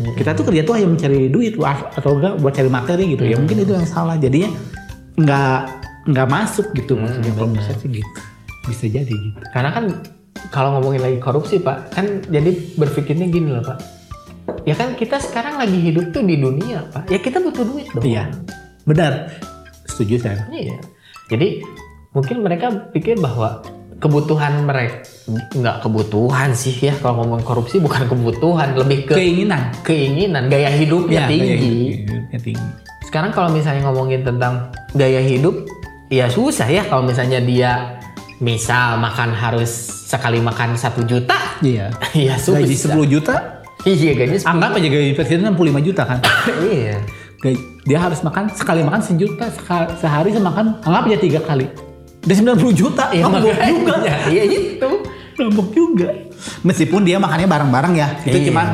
Hmm. 0.01 0.13
Kita 0.17 0.33
tuh 0.33 0.49
kerja 0.49 0.61
tuh 0.65 0.73
hanya 0.77 0.89
mencari 0.89 1.29
duit 1.29 1.53
atau 1.61 2.17
enggak 2.17 2.41
buat 2.41 2.53
cari 2.53 2.69
materi 2.69 3.03
gitu. 3.13 3.25
Hmm. 3.25 3.31
Ya 3.33 3.37
mungkin 3.37 3.57
itu 3.61 3.73
yang 3.73 3.85
salah. 3.85 4.17
Jadinya 4.17 4.49
nggak 5.13 5.57
nggak 6.09 6.27
masuk 6.27 6.67
gitu 6.73 6.97
Hmm, 6.97 7.05
maksudnya 7.07 7.31
kalau 7.37 7.49
bisa 7.53 7.71
sih 7.77 7.89
gitu. 7.89 8.11
Bisa 8.65 8.85
jadi 8.89 9.13
gitu. 9.13 9.39
Karena 9.53 9.69
kan 9.71 9.85
kalau 10.51 10.75
ngomongin 10.79 11.01
lagi 11.05 11.17
korupsi, 11.21 11.61
Pak, 11.61 11.93
kan 11.95 12.05
jadi 12.27 12.51
berpikirnya 12.75 13.29
gini 13.31 13.53
loh, 13.53 13.63
Pak. 13.63 13.79
Ya 14.63 14.75
kan 14.75 14.95
kita 14.95 15.19
sekarang 15.19 15.55
lagi 15.55 15.75
hidup 15.75 16.11
tuh 16.11 16.23
di 16.23 16.35
dunia, 16.35 16.87
Pak. 16.89 17.07
Ya 17.07 17.19
kita 17.19 17.39
butuh 17.39 17.63
duit 17.63 17.87
dong. 17.91 18.03
Iya. 18.03 18.31
Benar. 18.83 19.31
Setuju 19.83 20.19
saya. 20.19 20.43
Iya. 20.49 20.79
Jadi 21.27 21.63
mungkin 22.11 22.43
mereka 22.43 22.67
pikir 22.91 23.17
bahwa 23.17 23.63
kebutuhan 23.97 24.63
mereka 24.63 25.07
nggak 25.31 25.79
kebutuhan 25.79 26.51
sih 26.51 26.75
ya 26.75 26.91
kalau 26.99 27.23
ngomong 27.23 27.39
korupsi 27.41 27.79
bukan 27.79 28.03
kebutuhan 28.05 28.75
lebih 28.75 29.07
ke 29.07 29.15
Keinginan. 29.15 29.71
keinginan 29.79 30.51
gaya 30.51 30.67
hidupnya 30.67 31.23
Iya, 31.23 31.31
tinggi. 31.31 31.47
gaya 31.47 31.57
hidupnya 32.03 32.39
tinggi. 32.43 32.69
Sekarang 33.07 33.31
kalau 33.31 33.49
misalnya 33.49 33.87
ngomongin 33.87 34.27
tentang 34.27 34.67
gaya 34.91 35.23
hidup, 35.23 35.55
ya 36.11 36.27
susah 36.27 36.67
ya 36.67 36.83
kalau 36.83 37.07
misalnya 37.07 37.39
dia 37.39 37.71
misal 38.43 38.99
makan 38.99 39.31
harus 39.31 39.71
sekali 40.03 40.43
makan 40.43 40.75
satu 40.75 41.07
juta, 41.07 41.39
Iya. 41.63 41.95
ya 42.27 42.35
susah. 42.35 42.59
Gaji 42.59 42.75
10 42.75 43.07
juta, 43.07 43.62
Iya 43.83 44.11
gaji 44.15 44.35
10. 44.39 44.47
anggap 44.47 44.71
aja 44.73 44.87
gaji 44.87 45.11
presiden 45.11 45.43
65 45.51 45.83
juta 45.83 46.03
kan. 46.03 46.19
iya. 46.71 46.97
Dia 47.83 47.99
harus 47.99 48.23
makan 48.23 48.47
sekali 48.49 48.79
makan 48.79 49.03
sejuta 49.03 49.51
sehari 49.99 50.31
semakan 50.31 50.79
anggap 50.79 51.03
aja 51.11 51.17
tiga 51.19 51.39
kali. 51.43 51.67
Dia 52.23 52.35
90 52.39 52.71
juta, 52.71 53.11
Iya 53.11 53.27
Ngambek 53.27 53.43
makanya. 53.43 53.67
juga. 53.67 53.93
Iya 54.31 54.43
itu. 54.47 54.89
Nombok 55.35 55.67
juga. 55.75 56.07
Meskipun 56.63 57.03
dia 57.03 57.19
makannya 57.19 57.51
bareng-bareng 57.51 57.93
ya, 57.93 58.07
itu 58.23 58.37
Iya. 58.37 58.47
cuman 58.47 58.67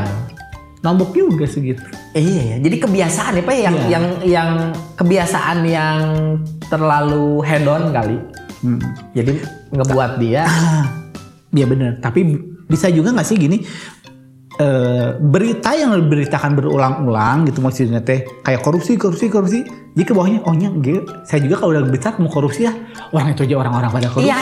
nombok 0.80 1.18
juga 1.18 1.50
segitu. 1.50 1.82
Iya 2.14 2.42
ya. 2.46 2.56
Jadi 2.62 2.76
kebiasaan 2.78 3.34
ya 3.34 3.44
Pak 3.44 3.56
yang 3.58 3.76
Iya. 3.76 3.88
yang 3.90 4.06
yang 4.22 4.50
kebiasaan 4.94 5.58
yang 5.66 6.02
terlalu 6.70 7.42
hedon 7.42 7.90
kali. 7.90 8.18
Hmm. 8.62 8.78
Jadi 9.18 9.42
ngebuat 9.74 10.22
dia 10.22 10.46
Ah, 10.46 10.86
Iya 11.50 11.66
bener. 11.66 11.98
Tapi 11.98 12.22
bisa 12.70 12.86
juga 12.94 13.10
nggak 13.10 13.26
sih 13.26 13.34
gini? 13.34 13.66
Eh, 14.60 15.16
berita 15.18 15.72
yang 15.72 15.96
diberitakan 15.96 16.52
berulang-ulang 16.54 17.48
gitu 17.48 17.64
maksudnya 17.64 18.04
teh 18.04 18.28
kayak 18.44 18.60
korupsi 18.60 19.00
korupsi 19.00 19.32
korupsi 19.32 19.60
jadi 19.96 20.04
ke 20.06 20.14
bawahnya 20.14 20.44
oh 20.44 20.54
nya 20.54 20.70
gitu. 20.84 21.08
saya 21.24 21.40
juga 21.42 21.64
kalau 21.64 21.72
udah 21.76 21.84
berita 21.88 22.14
mau 22.20 22.28
korupsi 22.28 22.68
ya 22.68 22.74
orang 23.16 23.34
itu 23.34 23.48
aja 23.48 23.56
orang-orang 23.56 23.90
pada 23.90 24.08
korupsi 24.12 24.28
Iya. 24.30 24.38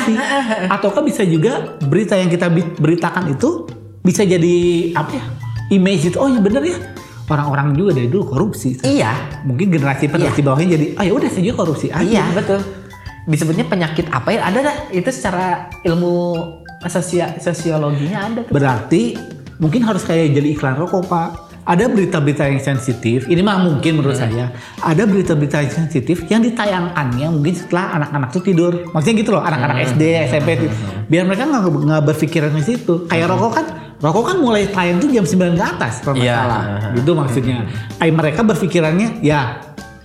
ataukah 0.73 1.01
bisa 1.05 1.21
juga 1.23 1.77
berita 1.85 2.17
yang 2.17 2.27
kita 2.27 2.49
beritakan 2.81 3.29
itu 3.31 3.69
bisa 4.01 4.25
jadi 4.25 4.57
apa 4.97 5.11
ya 5.13 5.23
image 5.69 6.09
itu 6.09 6.17
oh 6.17 6.25
ya 6.25 6.39
bener 6.41 6.63
ya 6.65 6.77
orang-orang 7.27 7.75
juga 7.75 7.99
dari 7.99 8.07
dulu 8.07 8.23
korupsi 8.31 8.79
iya. 8.87 9.11
mungkin 9.43 9.67
generasi 9.69 10.07
penerus 10.07 10.33
Iya. 10.33 10.39
di 10.39 10.43
bawahnya 10.47 10.69
jadi 10.79 10.85
ah 10.95 11.03
ya 11.05 11.11
udah 11.13 11.29
saya 11.29 11.43
juga 11.45 11.55
korupsi 11.61 11.87
aja 11.91 12.03
Iya, 12.07 12.25
betul. 12.33 12.59
Disebutnya 13.27 13.67
penyakit 13.67 14.07
apa 14.07 14.31
ya? 14.31 14.47
Ada 14.47 14.59
dah 14.63 14.75
itu 14.95 15.11
secara 15.11 15.67
ilmu 15.83 16.39
sosiologinya 17.43 18.31
ada 18.31 18.39
tuh. 18.47 18.53
Berarti 18.55 19.01
mungkin 19.57 19.81
harus 19.85 20.05
kayak 20.05 20.33
jadi 20.37 20.47
iklan 20.57 20.75
rokok 20.77 21.05
pak. 21.09 21.29
Ada 21.67 21.91
berita-berita 21.91 22.47
yang 22.47 22.63
sensitif, 22.63 23.27
ini 23.27 23.43
mah 23.43 23.59
mungkin 23.59 23.99
menurut 23.99 24.15
saya. 24.15 24.55
Ada 24.79 25.03
berita-berita 25.03 25.67
yang 25.67 25.73
sensitif 25.75 26.23
yang 26.31 26.39
ditayangkannya 26.39 27.27
mungkin 27.27 27.59
setelah 27.59 27.99
anak-anak 27.99 28.31
tuh 28.31 28.39
tidur. 28.39 28.87
Maksudnya 28.95 29.15
gitu 29.19 29.35
loh, 29.35 29.43
anak-anak 29.43 29.91
SD, 29.91 30.31
SMP, 30.31 30.63
itu. 30.63 30.71
biar 31.11 31.27
mereka 31.27 31.43
nggak 31.43 31.67
nggak 31.67 32.03
berpikiran 32.07 32.55
ke 32.55 32.63
situ. 32.63 33.03
Kayak 33.11 33.35
rokok 33.35 33.51
kan, 33.51 33.65
rokok 33.99 34.23
kan 34.31 34.37
mulai 34.39 34.71
tayang 34.71 35.03
tuh 35.03 35.11
jam 35.11 35.27
9 35.27 35.59
ke 35.59 35.65
atas, 35.67 35.99
kalau 36.07 36.15
Iya. 36.15 36.35
salah. 36.39 36.63
Gitu 36.95 37.11
maksudnya. 37.11 37.57
Kayak 37.99 38.13
mereka 38.15 38.39
berpikirannya, 38.47 39.07
ya 39.19 39.39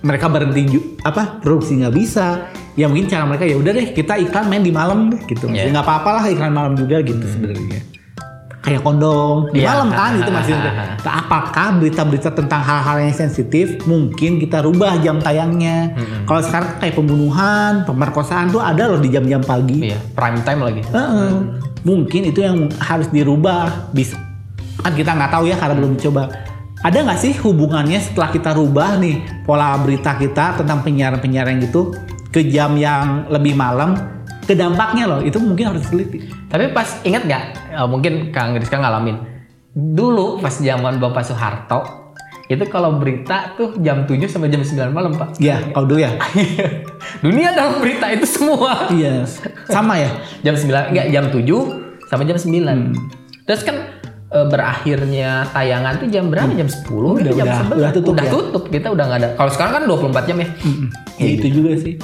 mereka 0.03 0.27
berhenti 0.27 0.67
apa 0.99 1.39
produksi 1.39 1.79
nggak 1.79 1.95
bisa. 1.95 2.51
Ya 2.75 2.91
mungkin 2.91 3.07
cara 3.07 3.23
mereka 3.23 3.47
ya 3.47 3.55
udah 3.55 3.71
deh 3.71 3.95
kita 3.95 4.19
iklan 4.19 4.51
main 4.51 4.67
di 4.67 4.75
malam 4.75 5.15
deh 5.15 5.21
gitu. 5.31 5.47
Iya. 5.47 5.71
Ya 5.71 5.79
nggak 5.79 5.87
apa-apa 5.87 6.09
lah 6.19 6.23
iklan 6.27 6.51
malam 6.51 6.75
juga 6.75 6.99
gitu 6.99 7.23
sebenarnya 7.23 7.92
kayak 8.63 8.79
kondom 8.79 9.51
di 9.51 9.59
Iya. 9.59 9.75
malam 9.75 9.89
kan 9.91 10.11
maksudnya. 10.23 10.71
Nah, 11.05 11.13
apakah 11.19 11.75
berita-berita 11.83 12.31
tentang 12.31 12.63
hal-hal 12.63 13.03
yang 13.03 13.11
sensitif 13.11 13.83
mungkin 13.83 14.39
kita 14.39 14.63
rubah 14.63 14.95
jam 15.03 15.19
tayangnya? 15.19 15.91
Kalau 16.23 16.39
sekarang 16.39 16.79
kayak 16.79 16.95
pembunuhan, 16.95 17.83
pemerkosaan 17.83 18.47
tuh 18.55 18.63
ada 18.63 18.87
loh 18.87 19.03
di 19.03 19.11
jam-jam 19.11 19.43
pagi. 19.43 19.91
Iya, 19.91 19.99
prime 20.15 20.39
time 20.47 20.61
lagi. 20.63 20.81
Heeh. 20.87 21.31
Mungkin 21.83 22.31
itu 22.31 22.39
yang 22.39 22.71
harus 22.79 23.11
dirubah. 23.11 23.91
Bisa 23.91 24.15
kan 24.79 24.95
kita 24.95 25.11
nggak 25.15 25.31
tahu 25.31 25.43
ya 25.51 25.59
karena 25.59 25.75
belum 25.75 25.99
dicoba. 25.99 26.23
Ada 26.83 27.03
nggak 27.03 27.19
sih 27.19 27.33
hubungannya 27.39 27.99
setelah 27.99 28.31
kita 28.31 28.51
rubah 28.55 28.99
nih 28.99 29.43
pola 29.43 29.75
berita 29.79 30.15
kita 30.15 30.59
tentang 30.59 30.83
penyiaran-penyiaran 30.83 31.59
gitu 31.63 31.95
ke 32.31 32.47
jam 32.47 32.75
yang 32.79 33.27
lebih 33.27 33.55
malam? 33.55 34.12
Ke 34.43 34.53
dampaknya 34.53 35.07
loh, 35.07 35.19
itu 35.23 35.39
mungkin 35.39 35.71
harus 35.71 35.87
teliti. 35.87 36.27
Tapi 36.51 36.75
pas 36.75 36.99
ingat 37.07 37.23
nggak? 37.23 37.43
Eh, 37.79 37.87
mungkin 37.87 38.35
Kang 38.35 38.55
Rizka 38.59 38.79
ngalamin. 38.79 39.15
Dulu 39.73 40.43
pas 40.43 40.53
zaman 40.53 40.99
Bapak 40.99 41.23
Soeharto 41.25 42.03
itu 42.51 42.63
kalau 42.67 42.99
berita 42.99 43.55
tuh 43.55 43.79
jam 43.79 44.03
7 44.03 44.19
sampai 44.27 44.51
jam 44.51 44.59
9 44.59 44.91
malam, 44.91 45.15
Pak. 45.15 45.39
Iya, 45.39 45.71
kalau 45.71 45.87
dulu 45.87 46.03
ya. 46.03 46.11
Dunia 47.25 47.55
dalam 47.55 47.79
berita 47.79 48.11
itu 48.11 48.27
semua. 48.27 48.91
Iya, 48.91 49.23
sama 49.71 49.95
ya. 49.95 50.11
jam 50.43 50.53
9 50.53 50.91
enggak 50.91 51.07
jam 51.07 51.25
7 51.31 51.39
sampai 52.11 52.25
jam 52.27 52.37
9. 52.37 53.47
Terus 53.47 53.61
kan 53.63 53.75
e, 54.27 54.39
berakhirnya 54.51 55.47
tayangan 55.55 56.03
tuh 56.03 56.07
jam 56.11 56.27
berapa? 56.27 56.51
Jam 56.51 56.67
10 56.67 56.83
Udah, 56.83 57.31
gitu, 57.31 57.39
jam 57.39 57.47
udah, 57.47 57.59
11. 57.63 57.79
udah 57.79 57.91
tutup 57.95 58.15
ya? 58.19 58.29
tutup. 58.29 58.63
Kita 58.67 58.87
udah 58.91 59.05
nggak 59.07 59.19
ada. 59.23 59.29
Kalau 59.39 59.51
sekarang 59.55 59.73
kan 59.79 59.83
24 59.87 60.29
jam 60.29 60.37
ya. 60.43 60.47
Ya 61.23 61.29
itu 61.31 61.47
juga 61.47 61.71
sih. 61.79 61.95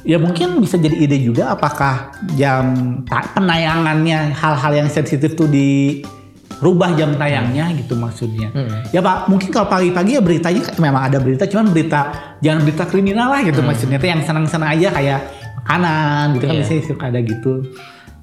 Ya 0.00 0.16
mungkin 0.16 0.64
bisa 0.64 0.80
jadi 0.80 0.96
ide 0.96 1.20
juga 1.20 1.52
apakah 1.52 2.16
jam 2.32 3.04
penayangannya 3.36 4.32
hal-hal 4.32 4.72
yang 4.72 4.88
sensitif 4.88 5.36
tuh 5.36 5.44
dirubah 5.44 6.96
jam 6.96 7.20
tayangnya 7.20 7.68
gitu 7.76 8.00
maksudnya. 8.00 8.48
Hmm. 8.50 8.80
Ya 8.96 9.04
Pak, 9.04 9.28
mungkin 9.28 9.52
kalau 9.52 9.68
pagi-pagi 9.68 10.16
ya 10.16 10.22
beritanya 10.24 10.64
memang 10.80 11.02
ada 11.04 11.20
berita, 11.20 11.44
cuman 11.44 11.68
berita 11.68 12.00
jangan 12.40 12.64
berita 12.64 12.84
kriminal 12.88 13.28
lah 13.28 13.44
gitu 13.44 13.60
maksudnya. 13.60 14.00
Tuh 14.00 14.08
yang 14.08 14.24
senang-senang 14.24 14.72
aja 14.72 14.88
kayak 14.88 15.20
makanan 15.60 16.24
gitu 16.40 16.44
kan 16.48 16.54
Iya. 16.56 16.60
biasanya 16.64 16.82
suka 16.88 17.04
ada 17.12 17.20
gitu. 17.20 17.52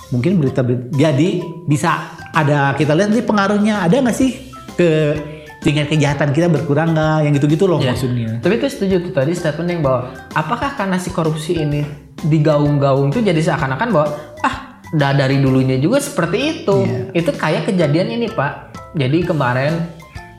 Mungkin 0.10 0.32
berita, 0.42 0.62
berita 0.66 0.86
jadi 0.98 1.30
bisa 1.70 1.92
ada 2.34 2.74
kita 2.74 2.98
lihat 2.98 3.14
nanti 3.14 3.22
pengaruhnya 3.22 3.86
ada 3.86 4.02
nggak 4.02 4.18
sih 4.18 4.34
ke 4.74 4.90
tingkat 5.60 5.90
kejahatan 5.90 6.30
kita 6.32 6.48
berkurang 6.48 6.94
nggak? 6.94 7.18
Yang 7.26 7.34
gitu-gitu 7.42 7.66
loh 7.66 7.80
Iya. 7.80 7.94
maksudnya. 7.94 8.30
Tapi 8.40 8.54
itu 8.56 8.68
setuju 8.68 8.96
tuh 9.04 9.14
tadi 9.14 9.32
statement 9.34 9.70
yang 9.70 9.82
bahwa 9.82 10.02
apakah 10.32 10.74
karena 10.74 10.98
si 10.98 11.10
korupsi 11.10 11.58
ini 11.58 11.82
digaung-gaung 12.18 13.14
tuh 13.14 13.22
jadi 13.22 13.38
seakan-akan 13.38 13.90
bahwa 13.94 14.08
ah 14.42 14.56
dah 14.90 15.12
dari 15.12 15.38
dulunya 15.38 15.78
juga 15.78 16.00
seperti 16.00 16.38
itu. 16.64 16.78
Iya. 16.84 17.02
Itu 17.14 17.30
kayak 17.34 17.68
kejadian 17.68 18.10
ini 18.12 18.28
Pak. 18.30 18.54
Jadi 18.96 19.18
kemarin 19.22 19.74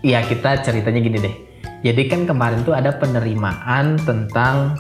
ya 0.01 0.23
kita 0.23 0.63
ceritanya 0.63 1.01
gini 1.01 1.19
deh. 1.19 1.35
Jadi 1.79 2.03
kan 2.11 2.27
kemarin 2.27 2.67
tuh 2.67 2.75
ada 2.75 2.91
penerimaan 2.91 4.03
tentang 4.03 4.75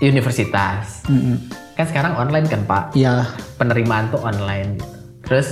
universitas. 0.00 1.04
Mm-mm. 1.06 1.38
Kan 1.76 1.86
sekarang 1.86 2.12
online 2.16 2.44
kan 2.44 2.60
Pak 2.64 2.92
Ya, 2.92 3.24
penerimaan 3.54 4.10
tuh 4.10 4.18
online 4.20 4.76
gitu. 4.76 4.96
Terus 5.22 5.48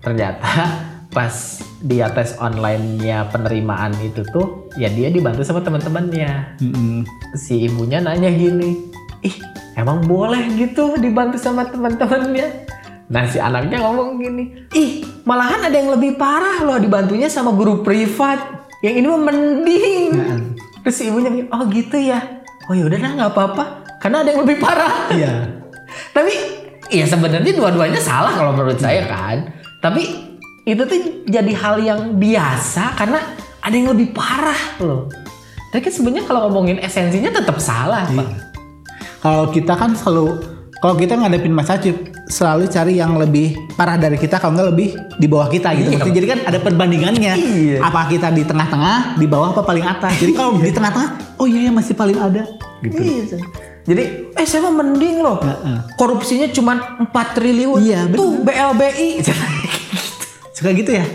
ternyata 0.00 0.48
pas 1.08 1.32
dia 1.80 2.12
tes 2.12 2.36
online-nya 2.36 3.32
penerimaan 3.32 3.96
itu 4.04 4.20
tuh 4.28 4.68
ya 4.76 4.92
dia 4.92 5.08
dibantu 5.08 5.40
sama 5.40 5.64
teman-temannya. 5.64 6.60
mm-mm. 6.60 7.08
Si 7.32 7.64
ibunya 7.64 8.02
nanya 8.02 8.28
gini, 8.28 8.92
"Ih, 9.24 9.36
emang 9.78 10.04
boleh 10.04 10.52
gitu 10.58 11.00
dibantu 11.00 11.40
sama 11.40 11.64
teman-temannya?" 11.64 12.68
Nah, 13.08 13.24
si 13.24 13.40
anaknya 13.40 13.80
ngomong 13.80 14.20
gini, 14.20 14.68
"Ih, 14.76 15.00
malahan 15.24 15.72
ada 15.72 15.76
yang 15.80 15.96
lebih 15.96 16.20
parah 16.20 16.60
loh 16.60 16.76
dibantunya 16.76 17.32
sama 17.32 17.56
guru 17.56 17.80
privat. 17.80 18.68
Yang 18.84 18.94
ini 19.00 19.06
mah 19.08 19.22
mending." 19.32 20.08
Terus 20.84 20.94
si 20.94 21.08
ibunya 21.08 21.32
bilang, 21.32 21.48
"Oh, 21.56 21.64
gitu 21.72 21.96
ya. 21.96 22.44
Oh, 22.68 22.76
yaudah 22.76 23.00
dah 23.00 23.12
nggak 23.16 23.32
apa-apa. 23.32 23.64
Karena 23.96 24.20
ada 24.20 24.28
yang 24.28 24.44
lebih 24.44 24.60
parah." 24.60 25.08
Iya. 25.08 25.56
Tapi 26.12 26.32
ya 26.92 27.08
sebenarnya 27.08 27.56
dua-duanya 27.56 27.96
salah 27.96 28.36
kalau 28.36 28.52
menurut 28.52 28.76
saya 28.76 29.08
kan. 29.08 29.56
Tapi 29.80 30.27
itu 30.68 30.82
tuh 30.84 31.24
jadi 31.24 31.52
hal 31.56 31.80
yang 31.80 32.00
biasa 32.20 32.92
karena 32.92 33.24
ada 33.64 33.72
yang 33.72 33.88
lebih 33.96 34.12
parah 34.12 34.76
loh. 34.84 35.08
Tapi 35.72 35.80
kan 35.80 35.92
sebenarnya 35.92 36.24
kalau 36.28 36.48
ngomongin 36.48 36.76
esensinya 36.80 37.32
tetap 37.32 37.56
salah, 37.56 38.04
Pak. 38.04 38.20
Iya. 38.20 38.40
Kalau 39.24 39.44
kita 39.48 39.72
kan 39.76 39.96
selalu 39.96 40.58
kalau 40.78 40.94
kita 40.94 41.18
ngadepin 41.18 41.50
masalah 41.50 41.82
selalu 42.30 42.70
cari 42.70 43.00
yang 43.00 43.18
lebih 43.18 43.56
parah 43.74 43.98
dari 43.98 44.14
kita 44.14 44.38
kalau 44.38 44.54
nggak 44.54 44.68
lebih 44.70 44.88
di 45.16 45.26
bawah 45.26 45.48
kita 45.48 45.72
gitu. 45.74 45.90
Iya. 45.96 46.04
Jadi 46.04 46.26
kan 46.28 46.38
ada 46.44 46.58
perbandingannya. 46.60 47.32
Iya. 47.34 47.78
Apa 47.82 48.06
kita 48.12 48.28
di 48.30 48.44
tengah-tengah, 48.44 49.16
di 49.16 49.26
bawah 49.26 49.56
apa 49.56 49.64
paling 49.64 49.84
atas. 49.88 50.20
Jadi 50.20 50.32
kalau 50.36 50.60
di 50.60 50.70
tengah-tengah, 50.70 51.40
oh 51.40 51.48
iya 51.48 51.68
ya 51.68 51.72
masih 51.72 51.96
paling 51.96 52.20
ada 52.20 52.44
gitu. 52.84 53.00
Iya. 53.00 53.40
Jadi 53.88 54.02
eh 54.36 54.44
saya 54.44 54.68
mah 54.68 54.84
mending 54.84 55.16
loh. 55.24 55.40
Heeh. 55.40 55.78
Korupsinya 55.96 56.46
cuma 56.52 57.00
4 57.08 57.36
triliun. 57.40 57.80
Iya, 57.80 58.04
bener. 58.04 58.18
Tuh 58.20 58.30
BLBI. 58.44 59.10
Suka 60.58 60.74
gitu 60.74 60.90
ya? 60.90 61.06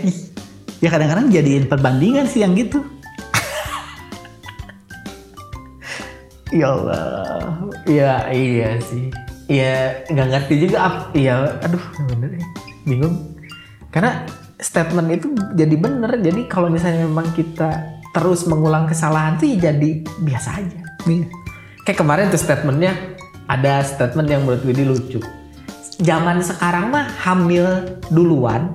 Ya 0.80 0.88
kadang-kadang 0.88 1.28
jadiin 1.28 1.68
perbandingan 1.68 2.24
sih 2.24 2.40
yang 2.40 2.56
gitu. 2.56 2.80
ya 6.64 6.72
Allah. 6.72 7.52
Iya, 7.84 8.32
iya 8.32 8.80
sih. 8.80 9.12
Iya, 9.52 10.00
nggak 10.08 10.28
ngerti 10.32 10.64
juga. 10.64 11.12
Iya, 11.12 11.60
aduh, 11.60 11.84
bener 12.08 12.40
ya. 12.40 12.46
Bingung. 12.88 13.36
Karena 13.92 14.24
statement 14.56 15.12
itu 15.12 15.36
jadi 15.52 15.76
bener. 15.76 16.16
Jadi 16.24 16.48
kalau 16.48 16.72
misalnya 16.72 17.04
memang 17.04 17.28
kita 17.36 18.00
terus 18.16 18.48
mengulang 18.48 18.88
kesalahan 18.88 19.36
tuh 19.36 19.44
ya 19.44 19.68
jadi 19.68 20.08
biasa 20.24 20.48
aja. 20.56 20.80
Iya. 21.04 21.28
Kayak 21.84 22.00
kemarin 22.00 22.32
tuh 22.32 22.40
statementnya 22.40 22.96
ada 23.44 23.84
statement 23.84 24.24
yang 24.24 24.48
menurut 24.48 24.64
Widi 24.64 24.88
lucu. 24.88 25.20
Zaman 26.00 26.40
sekarang 26.40 26.96
mah 26.96 27.12
hamil 27.20 28.00
duluan 28.08 28.72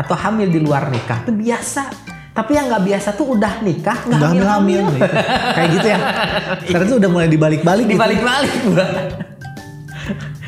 atau 0.00 0.16
hamil 0.16 0.48
di 0.48 0.56
luar 0.58 0.88
nikah 0.88 1.20
tuh 1.22 1.36
biasa. 1.36 1.92
Tapi 2.30 2.56
yang 2.56 2.70
nggak 2.70 2.84
biasa 2.86 3.08
tuh 3.12 3.36
udah 3.36 3.60
nikah 3.60 3.98
nggak 4.06 4.20
hamil 4.22 4.46
hamil. 4.48 4.80
gitu. 4.88 5.14
Kayak 5.52 5.68
gitu 5.76 5.86
ya. 5.86 5.98
Tuh 6.88 6.96
udah 6.96 7.10
mulai 7.10 7.28
dibalik-balik 7.28 7.84
gitu. 7.84 7.94
Dibalik-balik 7.98 8.52
gua. 8.64 8.86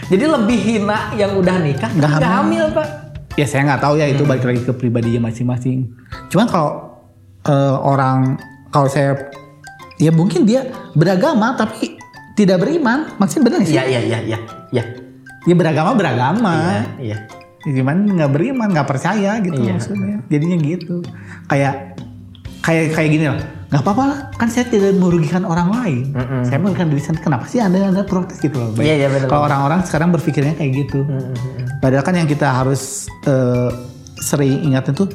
Jadi 0.09 0.25
lebih 0.25 0.59
hina 0.61 0.99
yang 1.15 1.33
udah 1.35 1.57
nikah 1.59 1.91
Nggak 1.91 2.11
hamil. 2.13 2.29
hamil, 2.29 2.65
Pak. 2.73 2.89
Ya 3.33 3.47
saya 3.49 3.65
nggak 3.65 3.81
tahu 3.81 3.95
ya 3.97 4.07
Hmm. 4.07 4.15
itu 4.15 4.23
balik 4.25 4.45
lagi 4.45 4.61
ke 4.61 4.73
pribadinya 4.73 5.21
masing-masing. 5.27 5.89
Cuman 6.29 6.47
kalau 6.47 6.71
eh, 7.43 7.77
orang 7.77 8.37
kalau 8.69 8.87
saya 8.87 9.33
ya 9.97 10.13
mungkin 10.13 10.45
dia 10.45 10.69
beragama 10.93 11.57
tapi 11.57 11.97
tidak 12.33 12.61
beriman, 12.61 13.11
maksudnya 13.17 13.45
benar 13.45 13.61
sih? 13.65 13.75
Iya, 13.75 13.85
iya, 13.89 14.01
iya, 14.01 14.19
iya. 14.23 14.39
Iya. 14.71 14.85
Ya 15.43 15.55
beragama 15.57 15.93
beragama. 15.93 16.87
Iya. 16.97 17.19
Cuman 17.63 17.97
nggak 18.11 18.31
beriman, 18.31 18.69
nggak 18.69 18.89
percaya 18.89 19.39
gitu 19.39 19.57
Iya. 19.57 19.73
maksudnya. 19.75 20.17
Jadinya 20.27 20.57
gitu. 20.59 20.97
Kayak 21.47 21.75
kayak 22.61 22.85
kayak 22.93 23.11
gini 23.11 23.27
loh. 23.27 23.39
Nggak 23.73 23.83
apa-apa 23.83 24.03
lah, 24.05 24.19
kan 24.37 24.49
saya 24.49 24.69
tidak 24.69 24.93
merugikan 24.95 25.43
orang 25.43 25.73
lain. 25.73 26.13
Mm-mm. 26.13 26.45
Saya 26.45 26.61
merugikan 26.61 26.87
diri 26.87 27.01
sendiri. 27.01 27.25
Kenapa 27.25 27.49
sih 27.49 27.57
anda 27.57 27.81
anda 27.81 28.05
protes 28.05 28.37
gitu 28.37 28.55
loh? 28.55 28.77
Iya, 28.77 28.95
iya, 28.95 29.09
benar. 29.09 29.27
Kalau 29.27 29.49
orang-orang 29.49 29.81
sekarang 29.83 30.13
berpikirnya 30.13 30.53
kayak 30.53 30.73
gitu. 30.85 31.09
Padahal 31.81 32.05
kan 32.05 32.15
yang 32.15 32.29
kita 32.29 32.53
harus 32.53 33.09
eh, 33.25 33.71
sering 34.15 34.63
ingat 34.63 34.93
itu 34.93 35.09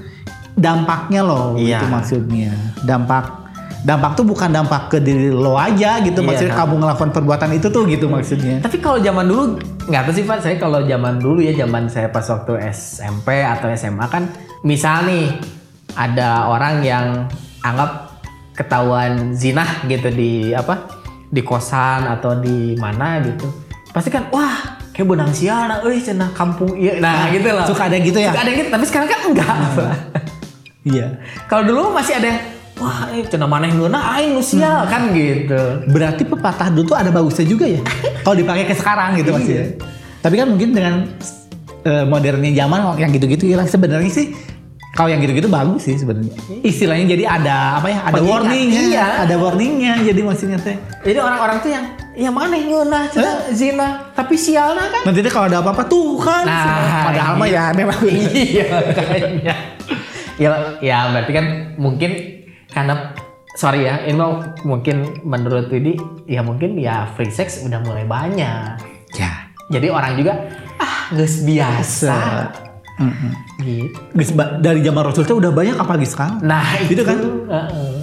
dampaknya 0.54 1.22
loh, 1.22 1.54
Iya. 1.54 1.80
itu 1.80 1.86
maksudnya. 1.88 2.52
Dampak 2.82 3.47
dampak 3.88 4.20
tuh 4.20 4.28
bukan 4.28 4.52
dampak 4.52 4.92
ke 4.92 4.98
diri 5.00 5.32
lo 5.32 5.56
aja 5.56 6.04
gitu, 6.04 6.20
Iya. 6.20 6.28
maksudnya 6.28 6.54
kamu 6.60 6.74
ngelakukan 6.84 7.12
perbuatan 7.16 7.50
itu 7.56 7.68
tuh 7.72 7.88
gitu 7.88 8.12
maksudnya. 8.12 8.60
Tapi 8.60 8.84
kalau 8.84 9.00
zaman 9.00 9.24
dulu 9.24 9.44
nggak 9.88 10.02
tahu 10.04 10.14
sih 10.20 10.26
Pak, 10.28 10.44
saya 10.44 10.56
kalau 10.60 10.84
zaman 10.84 11.16
dulu 11.24 11.40
ya 11.40 11.56
zaman 11.56 11.88
saya 11.88 12.12
pas 12.12 12.28
waktu 12.28 12.68
SMP 12.76 13.48
atau 13.48 13.72
SMA 13.72 14.04
kan 14.12 14.28
misal 14.68 15.08
nih 15.08 15.32
ada 15.96 16.52
orang 16.52 16.84
yang 16.84 17.32
anggap 17.64 18.20
ketahuan 18.52 19.32
zina 19.32 19.64
gitu 19.88 20.12
di 20.12 20.52
apa 20.52 20.92
di 21.32 21.40
kosan 21.40 22.12
atau 22.12 22.36
di 22.36 22.76
mana 22.76 23.24
gitu 23.24 23.48
pasti 23.96 24.12
kan 24.12 24.28
wah 24.34 24.82
kayak 24.92 25.08
benang 25.08 25.32
sial 25.32 25.70
euy 25.86 26.02
cenah 26.02 26.34
kampung 26.34 26.74
iya 26.76 26.98
nah, 26.98 27.30
gitu 27.30 27.48
loh 27.54 27.66
Suka 27.70 27.88
ada 27.88 27.98
gitu 28.02 28.18
ya? 28.18 28.34
Suka 28.34 28.42
ada 28.44 28.52
gitu 28.52 28.70
tapi 28.74 28.86
sekarang 28.90 29.08
kan 29.08 29.20
enggak 29.32 29.56
Pak. 29.78 29.96
Iya. 30.88 31.08
kalau 31.52 31.64
dulu 31.68 31.82
masih 31.94 32.18
ada 32.18 32.28
yang 32.34 32.40
wah 32.78 33.10
eh, 33.14 33.26
cenah 33.26 33.50
maneh 33.50 33.70
ngeunah 33.74 34.04
aing 34.18 34.38
nu 34.38 34.42
sial 34.42 34.86
kan 34.86 35.14
gitu 35.14 35.86
Berarti 35.90 36.24
pepatah 36.26 36.70
dulu 36.70 36.94
tuh 36.94 36.98
ada 36.98 37.10
bagusnya 37.10 37.46
juga 37.46 37.66
ya. 37.66 37.82
Kalau 38.24 38.36
dipakai 38.38 38.64
ke 38.68 38.76
sekarang 38.76 39.18
gitu 39.18 39.34
maksudnya. 39.34 39.78
Tapi 40.22 40.36
kan 40.38 40.48
mungkin 40.50 40.70
dengan 40.76 40.96
eh, 41.86 42.06
modernnya 42.06 42.52
zaman 42.54 42.80
yang 43.00 43.12
gitu-gitu 43.14 43.48
ya 43.48 43.64
sebenarnya 43.64 44.12
sih 44.12 44.28
kalau 44.98 45.14
yang 45.14 45.22
gitu-gitu 45.22 45.46
bagus 45.46 45.86
sih 45.86 45.94
sebenarnya. 45.94 46.34
Istilahnya 46.66 47.06
jadi 47.06 47.24
ada 47.30 47.78
apa 47.78 47.86
ya? 47.86 48.00
Ada 48.10 48.18
Pengingat, 48.18 48.34
warningnya. 48.34 48.82
iya. 48.82 49.06
Ada 49.30 49.36
warningnya. 49.38 49.94
Jadi 50.02 50.22
maksudnya 50.26 50.58
teh. 50.58 50.74
Jadi 51.06 51.18
orang-orang 51.22 51.58
tuh 51.62 51.70
yang 51.70 51.86
ya 52.18 52.34
maneh 52.34 52.66
ngeunah 52.66 53.14
cenah 53.14 53.54
zina 53.54 54.10
tapi 54.18 54.34
sialna 54.34 54.90
kan 54.90 55.06
Nanti 55.06 55.22
deh 55.22 55.30
kalau 55.30 55.54
ada 55.54 55.62
apa-apa 55.62 55.86
tuh 55.86 56.18
kan. 56.18 56.50
Nah, 56.50 57.14
Padahal 57.14 57.38
mah 57.38 57.46
ya 57.46 57.70
memang. 57.78 57.94
iya 58.34 58.68
kayaknya. 58.98 59.56
Ya, 60.38 60.78
ya 60.86 61.10
berarti 61.10 61.34
kan 61.34 61.46
mungkin 61.82 62.37
karena 62.78 63.10
sorry 63.52 63.84
ya, 63.84 64.06
ini 64.06 64.22
mungkin 64.62 64.96
menurut 65.26 65.66
Widi 65.68 65.98
ya 66.26 66.46
mungkin 66.46 66.78
ya 66.78 67.10
free 67.18 67.34
sex 67.34 67.66
udah 67.66 67.82
mulai 67.82 68.06
banyak. 68.06 68.78
ya. 69.14 69.50
Jadi 69.68 69.90
orang 69.90 70.14
juga 70.14 70.46
ah 70.78 71.10
geus 71.12 71.42
biasa. 71.42 72.48
Gitu. 73.58 73.98
Geus 74.14 74.30
ba- 74.32 74.58
dari 74.58 74.80
zaman 74.80 75.02
Rasul 75.02 75.26
tuh 75.26 75.38
udah 75.38 75.50
banyak 75.50 75.74
apalagi 75.74 76.06
sekarang. 76.06 76.38
Nah 76.40 76.78
Gitu 76.86 77.02
itu 77.02 77.04
kan? 77.04 77.18
Heeh. 77.50 77.94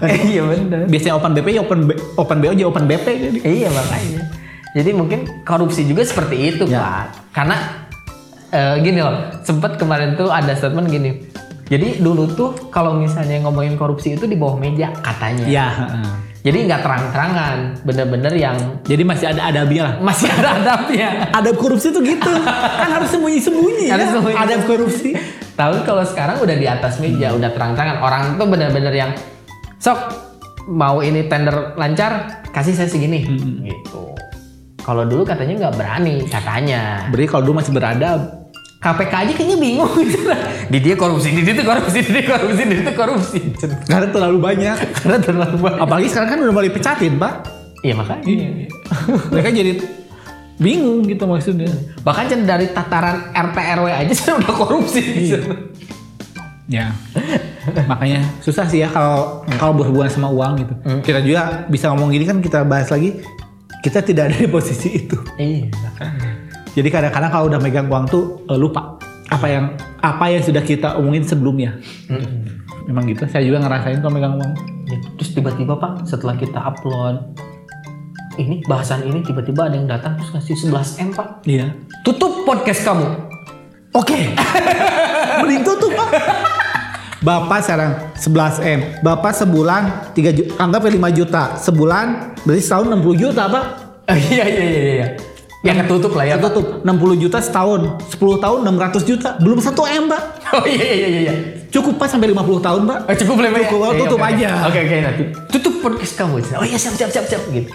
Iya 0.30 0.42
benar. 0.44 0.86
Biasanya 0.86 1.14
open 1.14 1.32
BP 1.34 1.48
ya 1.50 1.60
open 1.60 1.80
B, 1.84 1.90
open 2.16 2.38
BO 2.38 2.52
jadi 2.52 2.64
open 2.64 2.84
BP 2.86 3.06
jadi. 3.10 3.38
Iya 3.42 3.68
makanya. 3.68 4.22
Jadi 4.70 4.90
mungkin 4.94 5.20
korupsi 5.42 5.82
juga 5.82 6.06
seperti 6.06 6.36
itu 6.48 6.64
Ya. 6.64 6.78
pak. 6.80 7.04
Karena 7.34 7.56
eh, 8.48 8.74
gini 8.80 8.98
loh, 8.98 9.14
sempat 9.42 9.76
kemarin 9.76 10.14
tuh 10.14 10.30
ada 10.30 10.54
statement 10.54 10.88
gini. 10.88 11.10
Jadi 11.70 12.02
dulu 12.02 12.26
tuh 12.34 12.50
kalau 12.74 12.98
misalnya 12.98 13.46
ngomongin 13.46 13.78
korupsi 13.78 14.18
itu 14.18 14.26
di 14.26 14.34
bawah 14.34 14.58
meja 14.58 14.90
katanya. 15.06 15.46
Iya. 15.46 15.66
Jadi 16.40 16.66
nggak 16.66 16.80
terang-terangan, 16.82 17.56
bener-bener 17.84 18.32
yang 18.32 18.56
Jadi 18.82 19.02
masih 19.04 19.28
ada 19.28 19.52
adabnya 19.52 19.82
lah. 19.86 19.94
masih 20.00 20.26
ada 20.32 20.56
adabnya. 20.56 21.08
Adab 21.38 21.54
korupsi 21.60 21.92
tuh 21.92 22.00
gitu. 22.00 22.32
kan 22.48 22.90
harus 22.96 23.12
sembunyi-sembunyi 23.12 23.92
ya. 23.92 23.94
Harus 23.94 24.08
sembunyi. 24.08 24.36
Adab 24.40 24.60
korupsi. 24.64 25.10
Tahu 25.54 25.84
kalau 25.84 26.00
sekarang 26.08 26.40
udah 26.40 26.56
di 26.56 26.64
atas 26.64 26.96
meja, 26.96 27.36
udah 27.36 27.52
terang-terangan. 27.52 28.00
Orang 28.00 28.22
tuh 28.40 28.48
bener-bener 28.48 28.94
yang 28.96 29.10
sok 29.76 30.00
mau 30.64 31.04
ini 31.04 31.28
tender 31.28 31.76
lancar, 31.76 32.40
kasih 32.56 32.72
saya 32.72 32.88
segini, 32.88 33.20
gitu. 33.68 34.16
Kalau 34.80 35.04
dulu 35.04 35.28
katanya 35.28 35.68
nggak 35.68 35.76
berani, 35.76 36.24
katanya. 36.24 37.04
Berarti 37.12 37.28
kalau 37.28 37.42
dulu 37.44 37.60
masih 37.60 37.72
beradab. 37.76 38.39
KPK 38.80 39.12
aja 39.12 39.32
kayaknya 39.36 39.58
bingung 39.60 39.92
gitu. 40.00 40.24
Di 40.72 40.78
dia 40.80 40.96
korupsi, 40.96 41.28
di 41.36 41.44
dia 41.44 41.52
tuh 41.52 41.68
korupsi, 41.68 42.00
di 42.00 42.10
dia 42.16 42.24
korupsi, 42.24 42.62
di 42.64 42.76
dia 42.80 42.94
korupsi. 42.96 43.38
Karena 43.84 44.08
terlalu 44.08 44.38
banyak. 44.40 44.76
Karena 45.04 45.18
terlalu 45.20 45.56
banyak. 45.60 45.80
Apalagi 45.84 46.08
sekarang 46.08 46.28
kan 46.32 46.38
udah 46.48 46.54
mulai 46.54 46.72
pecatin, 46.72 47.20
Pak. 47.20 47.34
Iya 47.84 47.94
makanya. 47.96 48.70
Mereka 49.36 49.48
jadi 49.52 49.72
bingung 50.56 51.04
gitu 51.04 51.28
maksudnya. 51.28 51.68
Bahkan 52.00 52.48
dari 52.48 52.72
tataran 52.72 53.36
RT 53.36 53.56
RW 53.80 53.86
aja 53.92 54.14
saya 54.16 54.34
udah 54.40 54.52
korupsi. 54.56 55.02
Ya. 56.70 56.94
Makanya 57.90 58.24
susah 58.40 58.64
sih 58.64 58.80
ya 58.80 58.88
kalau 58.88 59.44
kalau 59.58 59.76
berhubungan 59.76 60.08
sama 60.08 60.32
uang 60.32 60.52
gitu. 60.64 60.74
Kita 61.04 61.20
juga 61.20 61.68
bisa 61.68 61.92
ngomong 61.92 62.16
gini 62.16 62.24
kan 62.24 62.40
kita 62.40 62.64
bahas 62.64 62.88
lagi. 62.88 63.20
Kita 63.80 64.04
tidak 64.04 64.32
ada 64.32 64.36
di 64.40 64.48
posisi 64.48 65.04
itu. 65.04 65.16
Iya. 65.40 65.68
Jadi 66.70 66.88
kadang-kadang 66.88 67.30
kalau 67.30 67.46
udah 67.50 67.60
megang 67.60 67.90
uang 67.90 68.04
tuh 68.06 68.46
eh, 68.46 68.58
lupa 68.58 68.98
apa 69.30 69.46
yang 69.46 69.64
apa 70.02 70.24
yang 70.26 70.42
sudah 70.42 70.62
kita 70.62 70.98
omongin 70.98 71.22
sebelumnya. 71.22 71.78
Memang 72.86 73.06
gitu. 73.06 73.26
Saya 73.30 73.46
juga 73.46 73.62
ngerasain 73.62 74.02
kalau 74.02 74.14
megang 74.14 74.34
uang. 74.38 74.52
Ya, 74.90 74.98
Terus 75.18 75.30
tiba-tiba 75.38 75.78
pak 75.78 76.02
setelah 76.02 76.34
kita 76.34 76.58
upload 76.58 77.38
ini 78.38 78.62
bahasan 78.66 79.06
ini 79.06 79.22
tiba-tiba 79.22 79.68
ada 79.70 79.76
yang 79.76 79.86
datang 79.86 80.16
terus 80.18 80.30
ngasih 80.34 80.70
11 80.70 81.02
m 81.06 81.08
pak. 81.14 81.28
Iya. 81.46 81.66
Tutup 82.02 82.42
podcast 82.42 82.82
kamu. 82.82 83.06
Oke. 83.94 84.34
Mending 85.42 85.62
tutup 85.62 85.92
pak. 85.94 86.10
Bapak 87.20 87.60
sekarang 87.60 87.92
11 88.16 88.64
m. 88.64 88.80
Bapak 89.04 89.36
sebulan 89.36 90.16
3 90.16 90.36
juta, 90.40 90.50
anggap 90.56 90.88
5 90.88 91.18
juta. 91.18 91.42
Sebulan 91.60 92.06
berarti 92.48 92.62
setahun 92.64 92.86
60 92.96 93.22
juta 93.22 93.44
pak. 93.46 93.64
Iya 94.10 94.42
iya 94.42 94.64
iya 94.66 94.82
iya. 94.90 95.08
Ya 95.60 95.76
ketutup 95.76 96.16
lah 96.16 96.24
ya. 96.24 96.34
Pak. 96.40 96.56
Tutup 96.56 96.66
60 96.80 97.20
juta 97.20 97.36
setahun, 97.36 97.80
10 98.16 98.16
tahun 98.40 98.58
600 98.64 99.04
juta, 99.04 99.28
belum 99.44 99.60
1 99.60 99.76
M, 100.00 100.04
Pak. 100.08 100.22
Oh 100.56 100.64
iya 100.64 100.82
iya 100.88 101.06
iya 101.06 101.20
iya. 101.20 101.34
Cukup 101.68 102.00
Pak 102.00 102.08
sampai 102.08 102.32
50 102.32 102.64
tahun, 102.64 102.82
Pak. 102.88 102.98
Oh, 103.06 103.16
cukup 103.20 103.36
lah 103.44 103.50
Pak, 103.52 103.60
ya? 103.60 103.68
Cukup, 103.68 103.80
Iya, 103.84 103.98
tutup 104.00 104.18
oke, 104.18 104.24
oke. 104.24 104.36
aja. 104.40 104.50
Oke 104.66 104.78
oke 104.80 104.96
nanti. 105.04 105.22
Tutup 105.52 105.74
podcast 105.84 106.12
kamu. 106.16 106.36
Oh 106.56 106.64
iya 106.64 106.78
siap 106.80 106.94
siap 106.96 107.10
siap 107.12 107.26
siap 107.28 107.42
gitu. 107.52 107.70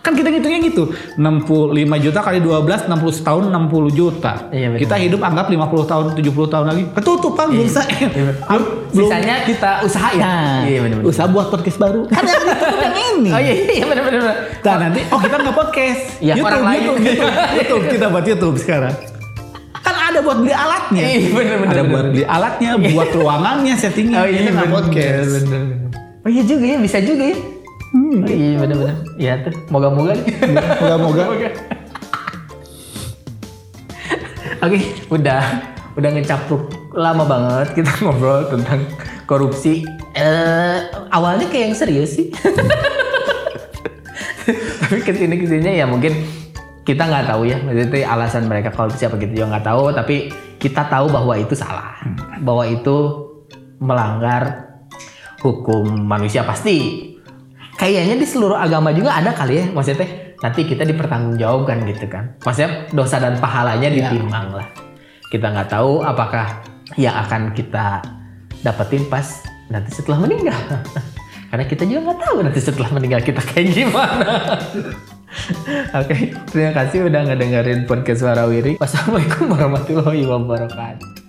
Kan 0.00 0.16
kita 0.16 0.32
ngitungnya 0.32 0.60
gitu. 0.64 0.96
65 1.20 1.76
juta 2.00 2.18
kali 2.24 2.40
12, 2.40 2.88
60 2.88 3.18
setahun 3.20 3.44
60 3.52 3.92
juta. 3.92 4.32
Iya, 4.48 4.72
betul. 4.72 4.80
kita 4.88 4.94
hidup 4.96 5.20
anggap 5.20 5.46
50 5.52 5.60
tahun, 5.84 6.04
70 6.16 6.48
tahun 6.48 6.66
lagi. 6.72 6.82
Ketutup, 6.96 7.32
Pak, 7.36 7.46
belum 7.52 7.68
se 7.68 7.82
Iya, 7.84 8.08
Belum. 8.90 9.06
Sisanya 9.06 9.34
kita 9.44 9.70
usaha 9.84 10.08
ya. 10.16 10.22
Nah, 10.24 10.58
iya 10.64 10.78
benar 10.82 10.98
usaha 11.04 11.28
buat 11.28 11.52
podcast 11.52 11.78
baru. 11.78 12.08
Kan 12.08 12.24
yang 12.24 12.42
yang 12.80 12.96
ini. 12.96 13.30
Oh 13.30 13.40
iya 13.40 13.52
iya 13.54 13.84
benar 13.84 14.02
benar. 14.08 14.22
Nah, 14.64 14.76
nanti 14.88 15.00
oh 15.06 15.18
kita 15.20 15.34
nggak 15.36 15.56
podcast. 15.56 16.00
Iya, 16.18 16.32
orang 16.40 16.62
lain. 16.64 16.80
YouTube, 16.80 17.04
YouTube, 17.04 17.32
YouTube. 17.54 17.82
kita 17.92 18.06
buat 18.08 18.24
YouTube 18.24 18.56
sekarang. 18.56 18.94
Kan 19.80 19.94
ada 19.96 20.18
buat 20.24 20.38
beli 20.40 20.54
alatnya. 20.56 21.04
Iya, 21.04 21.18
bener, 21.30 21.56
bener, 21.60 21.68
ada 21.68 21.82
bener. 21.84 21.92
buat 21.92 22.06
beli 22.10 22.24
alatnya, 22.24 22.70
buat 22.80 23.10
ruangannya, 23.12 23.74
settingnya. 23.76 24.16
Oh 24.16 24.26
iya 24.26 24.40
nggak 24.48 24.56
benar 24.64 24.74
podcast. 24.80 25.28
benar, 25.28 25.42
benar. 25.44 25.78
Oh 26.24 26.30
iya 26.32 26.42
juga 26.44 26.64
ya 26.64 26.76
bisa 26.80 26.98
juga 27.04 27.24
ya. 27.30 27.36
Hmm. 27.90 28.22
Iya 28.22 28.62
benar 28.62 28.76
benar. 28.78 28.96
Iya 29.18 29.32
tuh. 29.42 29.54
Moga-moga. 29.70 30.14
Moga-moga. 30.78 31.50
Oke, 34.60 34.78
udah 35.08 35.42
udah 35.96 36.10
ngecapruk 36.14 36.68
lama 36.94 37.24
banget 37.26 37.82
kita 37.82 37.90
ngobrol 38.04 38.44
tentang 38.52 38.84
korupsi. 39.24 39.88
Eh 40.14 40.78
awalnya 41.10 41.48
kayak 41.48 41.72
yang 41.72 41.76
serius 41.76 42.20
sih. 42.20 42.28
Tapi 44.84 45.00
ke 45.06 45.14
sini 45.14 45.38
ke 45.38 45.46
sini 45.46 45.78
ya 45.78 45.86
mungkin 45.86 46.12
kita 46.82 47.06
nggak 47.06 47.30
tahu 47.30 47.46
ya, 47.46 47.62
maksudnya 47.62 48.02
alasan 48.10 48.50
mereka 48.50 48.74
korupsi 48.74 49.06
apa 49.06 49.16
gitu 49.16 49.32
juga 49.40 49.56
nggak 49.56 49.66
tahu. 49.66 49.94
Tapi 49.94 50.16
kita 50.58 50.90
tahu 50.90 51.06
bahwa 51.08 51.38
itu 51.38 51.54
salah, 51.56 51.96
bahwa 52.42 52.66
itu 52.66 52.96
melanggar 53.80 54.76
hukum 55.40 55.88
manusia 56.04 56.44
pasti. 56.44 57.09
Kayaknya 57.80 58.20
di 58.20 58.26
seluruh 58.28 58.60
agama 58.60 58.92
juga 58.92 59.16
ada 59.16 59.32
kali 59.32 59.56
ya, 59.56 59.64
maksudnya 59.72 60.04
nanti 60.44 60.68
kita 60.68 60.84
dipertanggungjawabkan 60.84 61.80
gitu 61.88 62.06
kan. 62.12 62.36
Maksudnya 62.44 62.92
dosa 62.92 63.16
dan 63.16 63.40
pahalanya 63.40 63.88
Ya. 63.88 64.12
ditimbang 64.12 64.52
lah. 64.52 64.68
Kita 65.32 65.48
nggak 65.48 65.72
tahu 65.72 66.04
apakah 66.04 66.60
yang 67.00 67.16
akan 67.16 67.56
kita 67.56 68.04
dapetin 68.60 69.08
pas 69.08 69.24
nanti 69.72 69.96
setelah 69.96 70.20
meninggal. 70.20 70.60
Karena 71.48 71.64
kita 71.64 71.88
juga 71.88 72.12
nggak 72.12 72.20
tahu 72.20 72.36
nanti 72.44 72.60
setelah 72.60 72.90
meninggal 72.92 73.20
kita 73.24 73.40
kayak 73.40 73.72
gimana. 73.72 74.60
Oke, 76.04 76.36
terima 76.52 76.72
kasih 76.76 77.08
udah 77.08 77.32
ngedengerin 77.32 77.88
podcast 77.88 78.20
Warawiri. 78.26 78.76
Wassalamualaikum 78.76 79.48
warahmatullahi 79.48 80.28
wabarakatuh. 80.28 81.19